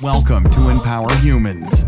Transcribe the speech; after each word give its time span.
Welcome 0.00 0.50
to 0.50 0.70
Empower 0.70 1.06
Humans. 1.18 1.84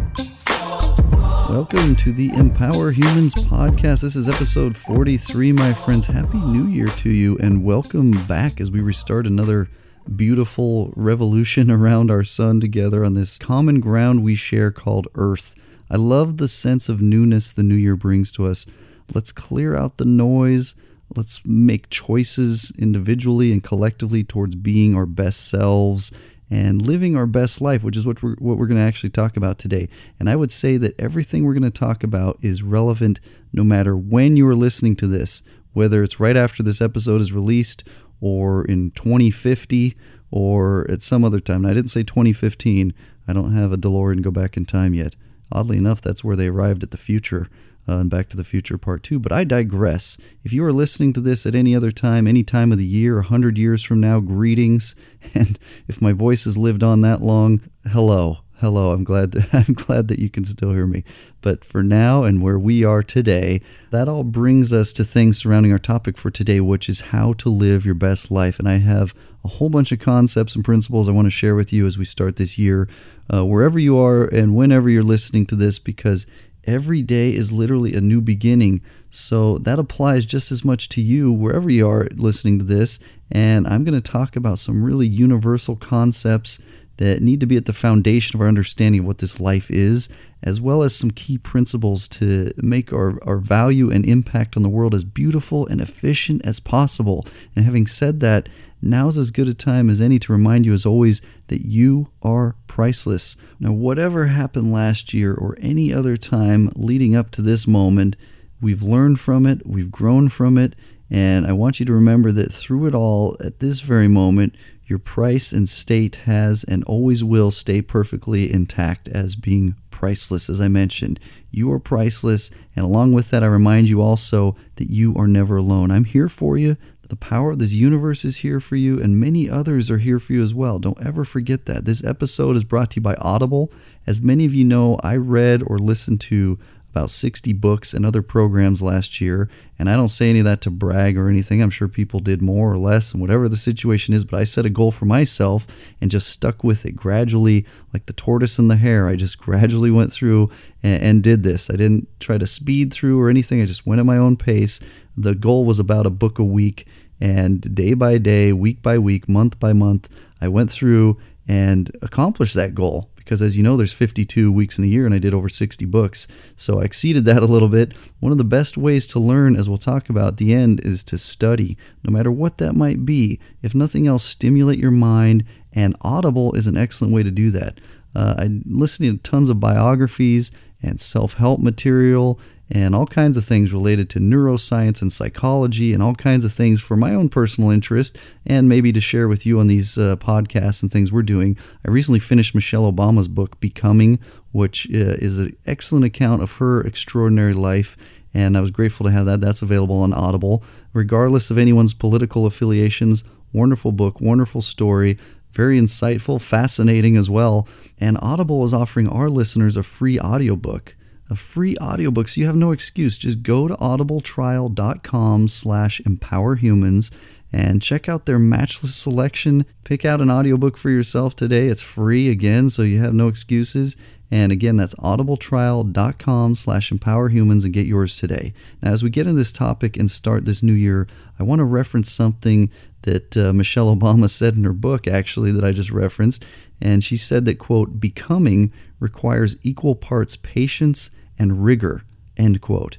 Welcome 1.50 1.96
to 1.96 2.12
the 2.12 2.30
Empower 2.34 2.92
Humans 2.92 3.34
podcast. 3.34 4.02
This 4.02 4.14
is 4.14 4.28
episode 4.28 4.76
43, 4.76 5.50
my 5.50 5.72
friends. 5.72 6.06
Happy 6.06 6.38
New 6.38 6.68
Year 6.68 6.86
to 6.86 7.10
you, 7.10 7.36
and 7.38 7.64
welcome 7.64 8.12
back 8.28 8.60
as 8.60 8.70
we 8.70 8.80
restart 8.80 9.26
another 9.26 9.68
beautiful 10.14 10.92
revolution 10.94 11.68
around 11.72 12.12
our 12.12 12.22
sun 12.22 12.60
together 12.60 13.04
on 13.04 13.14
this 13.14 13.38
common 13.38 13.80
ground 13.80 14.22
we 14.22 14.36
share 14.36 14.70
called 14.70 15.08
Earth. 15.16 15.56
I 15.90 15.96
love 15.96 16.36
the 16.36 16.46
sense 16.46 16.88
of 16.88 17.02
newness 17.02 17.52
the 17.52 17.64
new 17.64 17.74
year 17.74 17.96
brings 17.96 18.30
to 18.32 18.46
us. 18.46 18.66
Let's 19.12 19.32
clear 19.32 19.74
out 19.74 19.96
the 19.96 20.04
noise. 20.04 20.76
Let's 21.16 21.44
make 21.44 21.90
choices 21.90 22.72
individually 22.78 23.50
and 23.50 23.64
collectively 23.64 24.22
towards 24.22 24.54
being 24.54 24.94
our 24.94 25.06
best 25.06 25.48
selves 25.48 26.12
and 26.50 26.80
living 26.80 27.16
our 27.16 27.26
best 27.26 27.60
life, 27.60 27.82
which 27.82 27.96
is 27.96 28.06
what 28.06 28.22
we're, 28.22 28.36
what 28.36 28.56
we're 28.56 28.66
going 28.66 28.80
to 28.80 28.86
actually 28.86 29.10
talk 29.10 29.36
about 29.36 29.58
today. 29.58 29.88
And 30.20 30.30
I 30.30 30.36
would 30.36 30.52
say 30.52 30.76
that 30.76 30.98
everything 30.98 31.44
we're 31.44 31.54
going 31.54 31.62
to 31.62 31.70
talk 31.70 32.04
about 32.04 32.38
is 32.40 32.62
relevant 32.62 33.18
no 33.52 33.64
matter 33.64 33.96
when 33.96 34.36
you 34.36 34.46
are 34.48 34.54
listening 34.54 34.96
to 34.96 35.06
this, 35.06 35.42
whether 35.72 36.02
it's 36.02 36.20
right 36.20 36.36
after 36.36 36.62
this 36.62 36.80
episode 36.80 37.20
is 37.20 37.32
released 37.32 37.84
or 38.20 38.64
in 38.64 38.92
2050 38.92 39.96
or 40.30 40.88
at 40.90 41.02
some 41.02 41.24
other 41.24 41.40
time. 41.40 41.64
And 41.64 41.70
I 41.70 41.74
didn't 41.74 41.90
say 41.90 42.02
2015. 42.02 42.94
I 43.26 43.32
don't 43.32 43.54
have 43.54 43.72
a 43.72 43.76
DeLorean 43.76 44.22
go 44.22 44.30
back 44.30 44.56
in 44.56 44.64
time 44.64 44.94
yet. 44.94 45.16
Oddly 45.52 45.76
enough, 45.76 46.00
that's 46.00 46.24
where 46.24 46.36
they 46.36 46.48
arrived 46.48 46.82
at 46.82 46.90
the 46.90 46.96
future 46.96 47.48
uh, 47.88 47.98
and 47.98 48.10
Back 48.10 48.28
to 48.30 48.36
the 48.36 48.44
Future 48.44 48.78
Part 48.78 49.02
2. 49.02 49.18
But 49.18 49.32
I 49.32 49.44
digress. 49.44 50.18
If 50.44 50.52
you 50.52 50.64
are 50.64 50.72
listening 50.72 51.12
to 51.14 51.20
this 51.20 51.46
at 51.46 51.54
any 51.54 51.74
other 51.74 51.90
time, 51.90 52.26
any 52.26 52.42
time 52.42 52.72
of 52.72 52.78
the 52.78 52.84
year, 52.84 53.16
100 53.16 53.58
years 53.58 53.82
from 53.82 54.00
now, 54.00 54.20
greetings. 54.20 54.94
And 55.34 55.58
if 55.88 56.00
my 56.00 56.12
voice 56.12 56.44
has 56.44 56.56
lived 56.56 56.84
on 56.84 57.00
that 57.00 57.20
long, 57.20 57.60
hello. 57.90 58.38
Hello, 58.60 58.92
I'm 58.92 59.04
glad 59.04 59.32
that, 59.32 59.52
I'm 59.68 59.74
glad 59.74 60.08
that 60.08 60.18
you 60.18 60.30
can 60.30 60.44
still 60.44 60.72
hear 60.72 60.86
me. 60.86 61.04
But 61.42 61.64
for 61.64 61.82
now 61.82 62.22
and 62.22 62.40
where 62.40 62.58
we 62.58 62.84
are 62.84 63.02
today, 63.02 63.60
that 63.90 64.08
all 64.08 64.24
brings 64.24 64.72
us 64.72 64.92
to 64.94 65.04
things 65.04 65.36
surrounding 65.36 65.72
our 65.72 65.78
topic 65.78 66.16
for 66.16 66.30
today, 66.30 66.60
which 66.60 66.88
is 66.88 67.00
how 67.12 67.34
to 67.34 67.50
live 67.50 67.84
your 67.84 67.94
best 67.94 68.30
life. 68.30 68.58
And 68.58 68.68
I 68.68 68.78
have 68.78 69.12
a 69.44 69.48
whole 69.48 69.68
bunch 69.68 69.92
of 69.92 70.00
concepts 70.00 70.54
and 70.54 70.64
principles 70.64 71.08
I 71.08 71.12
want 71.12 71.26
to 71.26 71.30
share 71.30 71.54
with 71.54 71.72
you 71.72 71.86
as 71.86 71.98
we 71.98 72.06
start 72.06 72.36
this 72.36 72.56
year, 72.56 72.88
uh, 73.32 73.44
wherever 73.44 73.78
you 73.78 73.98
are 73.98 74.24
and 74.24 74.56
whenever 74.56 74.88
you're 74.88 75.02
listening 75.02 75.44
to 75.46 75.54
this, 75.54 75.78
because 75.78 76.26
every 76.66 77.02
day 77.02 77.34
is 77.34 77.52
literally 77.52 77.94
a 77.94 78.00
new 78.00 78.20
beginning. 78.20 78.80
So 79.10 79.58
that 79.58 79.78
applies 79.78 80.26
just 80.26 80.52
as 80.52 80.64
much 80.64 80.88
to 80.90 81.00
you 81.00 81.32
wherever 81.32 81.70
you 81.70 81.88
are 81.88 82.08
listening 82.14 82.58
to 82.58 82.64
this. 82.64 82.98
And 83.30 83.66
I'm 83.66 83.84
going 83.84 84.00
to 84.00 84.10
talk 84.10 84.36
about 84.36 84.58
some 84.58 84.82
really 84.82 85.06
universal 85.06 85.76
concepts 85.76 86.58
that 86.98 87.22
need 87.22 87.40
to 87.40 87.46
be 87.46 87.56
at 87.56 87.66
the 87.66 87.72
foundation 87.72 88.36
of 88.36 88.40
our 88.40 88.48
understanding 88.48 89.00
of 89.00 89.06
what 89.06 89.18
this 89.18 89.38
life 89.38 89.70
is, 89.70 90.08
as 90.42 90.60
well 90.60 90.82
as 90.82 90.94
some 90.94 91.10
key 91.10 91.36
principles 91.36 92.08
to 92.08 92.52
make 92.56 92.92
our, 92.92 93.18
our 93.26 93.36
value 93.36 93.90
and 93.90 94.06
impact 94.06 94.56
on 94.56 94.62
the 94.62 94.68
world 94.68 94.94
as 94.94 95.04
beautiful 95.04 95.66
and 95.66 95.80
efficient 95.80 96.44
as 96.46 96.58
possible. 96.58 97.26
And 97.54 97.64
having 97.64 97.86
said 97.86 98.20
that, 98.20 98.48
now's 98.82 99.18
as 99.18 99.30
good 99.30 99.48
a 99.48 99.54
time 99.54 99.88
as 99.90 100.00
any 100.00 100.18
to 100.20 100.32
remind 100.32 100.66
you, 100.66 100.72
as 100.72 100.86
always, 100.86 101.22
that 101.48 101.66
you 101.66 102.08
are 102.22 102.56
priceless. 102.66 103.36
Now, 103.58 103.72
whatever 103.72 104.26
happened 104.26 104.72
last 104.72 105.14
year 105.14 105.34
or 105.34 105.56
any 105.60 105.92
other 105.92 106.16
time 106.16 106.70
leading 106.76 107.14
up 107.14 107.30
to 107.32 107.42
this 107.42 107.66
moment, 107.66 108.16
we've 108.60 108.82
learned 108.82 109.20
from 109.20 109.46
it, 109.46 109.66
we've 109.66 109.90
grown 109.90 110.28
from 110.28 110.58
it, 110.58 110.74
and 111.10 111.46
I 111.46 111.52
want 111.52 111.78
you 111.78 111.86
to 111.86 111.92
remember 111.92 112.32
that 112.32 112.52
through 112.52 112.86
it 112.86 112.94
all, 112.94 113.36
at 113.44 113.60
this 113.60 113.80
very 113.80 114.08
moment, 114.08 114.56
your 114.86 114.98
price 114.98 115.52
and 115.52 115.68
state 115.68 116.16
has 116.26 116.64
and 116.64 116.84
always 116.84 117.24
will 117.24 117.50
stay 117.50 117.82
perfectly 117.82 118.52
intact 118.52 119.08
as 119.08 119.34
being 119.34 119.74
priceless, 119.90 120.48
as 120.48 120.60
I 120.60 120.68
mentioned. 120.68 121.18
You 121.50 121.72
are 121.72 121.80
priceless, 121.80 122.50
and 122.74 122.84
along 122.84 123.12
with 123.12 123.30
that, 123.30 123.42
I 123.42 123.46
remind 123.46 123.88
you 123.88 124.00
also 124.00 124.56
that 124.76 124.90
you 124.90 125.14
are 125.16 125.26
never 125.26 125.56
alone. 125.56 125.90
I'm 125.90 126.04
here 126.04 126.28
for 126.28 126.56
you. 126.56 126.76
The 127.08 127.16
power 127.16 127.52
of 127.52 127.58
this 127.58 127.72
universe 127.72 128.24
is 128.24 128.38
here 128.38 128.58
for 128.58 128.76
you, 128.76 129.00
and 129.00 129.20
many 129.20 129.48
others 129.48 129.90
are 129.90 129.98
here 129.98 130.18
for 130.18 130.32
you 130.32 130.42
as 130.42 130.54
well. 130.54 130.78
Don't 130.78 131.04
ever 131.04 131.24
forget 131.24 131.66
that. 131.66 131.84
This 131.84 132.02
episode 132.02 132.56
is 132.56 132.64
brought 132.64 132.90
to 132.92 132.96
you 132.96 133.02
by 133.02 133.14
Audible. 133.16 133.72
As 134.06 134.20
many 134.20 134.44
of 134.44 134.52
you 134.52 134.64
know, 134.64 134.98
I 135.02 135.16
read 135.16 135.62
or 135.66 135.78
listened 135.78 136.20
to 136.22 136.58
about 136.96 137.10
60 137.10 137.52
books 137.52 137.92
and 137.92 138.06
other 138.06 138.22
programs 138.22 138.80
last 138.80 139.20
year. 139.20 139.50
And 139.78 139.90
I 139.90 139.96
don't 139.96 140.08
say 140.08 140.30
any 140.30 140.38
of 140.38 140.46
that 140.46 140.62
to 140.62 140.70
brag 140.70 141.18
or 141.18 141.28
anything. 141.28 141.60
I'm 141.60 141.68
sure 141.68 141.88
people 141.88 142.20
did 142.20 142.40
more 142.40 142.72
or 142.72 142.78
less 142.78 143.12
and 143.12 143.20
whatever 143.20 143.50
the 143.50 143.58
situation 143.58 144.14
is, 144.14 144.24
but 144.24 144.40
I 144.40 144.44
set 144.44 144.64
a 144.64 144.70
goal 144.70 144.90
for 144.90 145.04
myself 145.04 145.66
and 146.00 146.10
just 146.10 146.28
stuck 146.28 146.64
with 146.64 146.86
it 146.86 146.96
gradually, 146.96 147.66
like 147.92 148.06
the 148.06 148.14
tortoise 148.14 148.58
and 148.58 148.70
the 148.70 148.76
hare. 148.76 149.06
I 149.06 149.14
just 149.14 149.38
gradually 149.42 149.90
went 149.90 150.10
through 150.10 150.50
and, 150.82 151.02
and 151.02 151.22
did 151.22 151.42
this. 151.42 151.68
I 151.68 151.76
didn't 151.76 152.08
try 152.18 152.38
to 152.38 152.46
speed 152.46 152.94
through 152.94 153.20
or 153.20 153.28
anything, 153.28 153.60
I 153.60 153.66
just 153.66 153.86
went 153.86 154.00
at 154.00 154.06
my 154.06 154.16
own 154.16 154.38
pace. 154.38 154.80
The 155.18 155.34
goal 155.34 155.66
was 155.66 155.78
about 155.78 156.06
a 156.06 156.10
book 156.10 156.38
a 156.38 156.44
week. 156.44 156.86
And 157.20 157.74
day 157.74 157.94
by 157.94 158.18
day, 158.18 158.52
week 158.52 158.82
by 158.82 158.98
week, 158.98 159.28
month 159.28 159.58
by 159.58 159.72
month, 159.72 160.08
I 160.40 160.48
went 160.48 160.70
through 160.70 161.18
and 161.48 161.90
accomplished 162.02 162.54
that 162.54 162.74
goal 162.74 163.08
because 163.26 163.42
as 163.42 163.56
you 163.56 163.62
know 163.62 163.76
there's 163.76 163.92
52 163.92 164.52
weeks 164.52 164.78
in 164.78 164.84
a 164.84 164.88
year 164.88 165.04
and 165.04 165.14
I 165.14 165.18
did 165.18 165.34
over 165.34 165.48
60 165.48 165.84
books. 165.86 166.28
So 166.54 166.80
I 166.80 166.84
exceeded 166.84 167.24
that 167.24 167.42
a 167.42 167.46
little 167.46 167.68
bit. 167.68 167.92
One 168.20 168.32
of 168.32 168.38
the 168.38 168.44
best 168.44 168.76
ways 168.76 169.06
to 169.08 169.18
learn 169.18 169.56
as 169.56 169.68
we'll 169.68 169.78
talk 169.78 170.08
about 170.08 170.28
at 170.28 170.36
the 170.36 170.54
end 170.54 170.80
is 170.84 171.02
to 171.04 171.18
study, 171.18 171.76
no 172.04 172.12
matter 172.12 172.30
what 172.30 172.58
that 172.58 172.74
might 172.74 173.04
be. 173.04 173.40
If 173.62 173.74
nothing 173.74 174.06
else, 174.06 174.24
stimulate 174.24 174.78
your 174.78 174.92
mind 174.92 175.44
and 175.72 175.96
Audible 176.02 176.54
is 176.54 176.66
an 176.66 176.76
excellent 176.76 177.12
way 177.12 177.22
to 177.22 177.30
do 177.30 177.50
that. 177.50 177.80
Uh, 178.14 178.34
I 178.38 178.60
listening 178.64 179.18
to 179.18 179.22
tons 179.22 179.50
of 179.50 179.60
biographies 179.60 180.50
and 180.82 181.00
self-help 181.00 181.60
material 181.60 182.40
and 182.70 182.94
all 182.94 183.06
kinds 183.06 183.36
of 183.36 183.44
things 183.44 183.72
related 183.72 184.10
to 184.10 184.18
neuroscience 184.18 185.00
and 185.00 185.12
psychology 185.12 185.92
and 185.92 186.02
all 186.02 186.14
kinds 186.14 186.44
of 186.44 186.52
things 186.52 186.82
for 186.82 186.96
my 186.96 187.14
own 187.14 187.28
personal 187.28 187.70
interest 187.70 188.18
and 188.44 188.68
maybe 188.68 188.92
to 188.92 189.00
share 189.00 189.28
with 189.28 189.46
you 189.46 189.60
on 189.60 189.68
these 189.68 189.96
uh, 189.96 190.16
podcasts 190.16 190.82
and 190.82 190.90
things 190.90 191.12
we're 191.12 191.22
doing. 191.22 191.56
I 191.86 191.90
recently 191.90 192.18
finished 192.18 192.54
Michelle 192.54 192.90
Obama's 192.90 193.28
book, 193.28 193.60
Becoming, 193.60 194.18
which 194.52 194.88
uh, 194.92 195.14
is 195.18 195.38
an 195.38 195.56
excellent 195.66 196.04
account 196.04 196.42
of 196.42 196.52
her 196.56 196.80
extraordinary 196.80 197.54
life. 197.54 197.96
And 198.34 198.56
I 198.56 198.60
was 198.60 198.70
grateful 198.70 199.06
to 199.06 199.12
have 199.12 199.26
that. 199.26 199.40
That's 199.40 199.62
available 199.62 200.02
on 200.02 200.12
Audible. 200.12 200.62
Regardless 200.92 201.50
of 201.50 201.58
anyone's 201.58 201.94
political 201.94 202.46
affiliations, 202.46 203.22
wonderful 203.52 203.92
book, 203.92 204.20
wonderful 204.20 204.60
story 204.60 205.18
very 205.52 205.80
insightful, 205.80 206.38
fascinating 206.38 207.16
as 207.16 207.30
well. 207.30 207.66
And 207.98 208.18
Audible 208.20 208.66
is 208.66 208.74
offering 208.74 209.08
our 209.08 209.30
listeners 209.30 209.74
a 209.74 209.82
free 209.82 210.20
audiobook 210.20 210.94
a 211.28 211.36
free 211.36 211.76
audiobook 211.78 212.28
so 212.28 212.40
you 212.40 212.46
have 212.46 212.56
no 212.56 212.72
excuse. 212.72 213.18
Just 213.18 213.42
go 213.42 213.68
to 213.68 213.74
audibletrial.com 213.74 215.48
slash 215.48 216.00
empowerhumans 216.02 217.10
and 217.52 217.80
check 217.80 218.08
out 218.08 218.26
their 218.26 218.38
matchless 218.38 218.96
selection. 218.96 219.64
Pick 219.84 220.04
out 220.04 220.20
an 220.20 220.30
audiobook 220.30 220.76
for 220.76 220.90
yourself 220.90 221.36
today. 221.36 221.68
It's 221.68 221.82
free 221.82 222.28
again 222.28 222.70
so 222.70 222.82
you 222.82 223.00
have 223.00 223.14
no 223.14 223.28
excuses 223.28 223.96
and 224.30 224.52
again 224.52 224.76
that's 224.76 224.94
audibletrial.com 224.96 226.54
slash 226.54 226.90
empowerhumans 226.90 227.64
and 227.64 227.72
get 227.72 227.86
yours 227.86 228.16
today. 228.16 228.52
Now 228.82 228.92
as 228.92 229.02
we 229.02 229.10
get 229.10 229.26
into 229.26 229.38
this 229.38 229.52
topic 229.52 229.96
and 229.96 230.10
start 230.10 230.44
this 230.44 230.62
new 230.62 230.72
year 230.72 231.06
i 231.38 231.42
want 231.42 231.60
to 231.60 231.64
reference 231.64 232.10
something 232.10 232.70
that 233.02 233.36
uh, 233.36 233.52
michelle 233.52 233.94
obama 233.94 234.28
said 234.38 234.54
in 234.54 234.64
her 234.64 234.72
book 234.72 235.06
actually 235.06 235.52
that 235.52 235.64
i 235.64 235.72
just 235.72 235.90
referenced. 235.90 236.44
And 236.80 237.02
she 237.02 237.16
said 237.16 237.46
that 237.46 237.58
quote 237.58 238.00
becoming 238.00 238.72
requires 239.00 239.56
equal 239.62 239.94
parts 239.94 240.36
patience 240.36 241.10
and 241.38 241.64
rigor 241.64 242.02
end 242.36 242.60
quote 242.60 242.98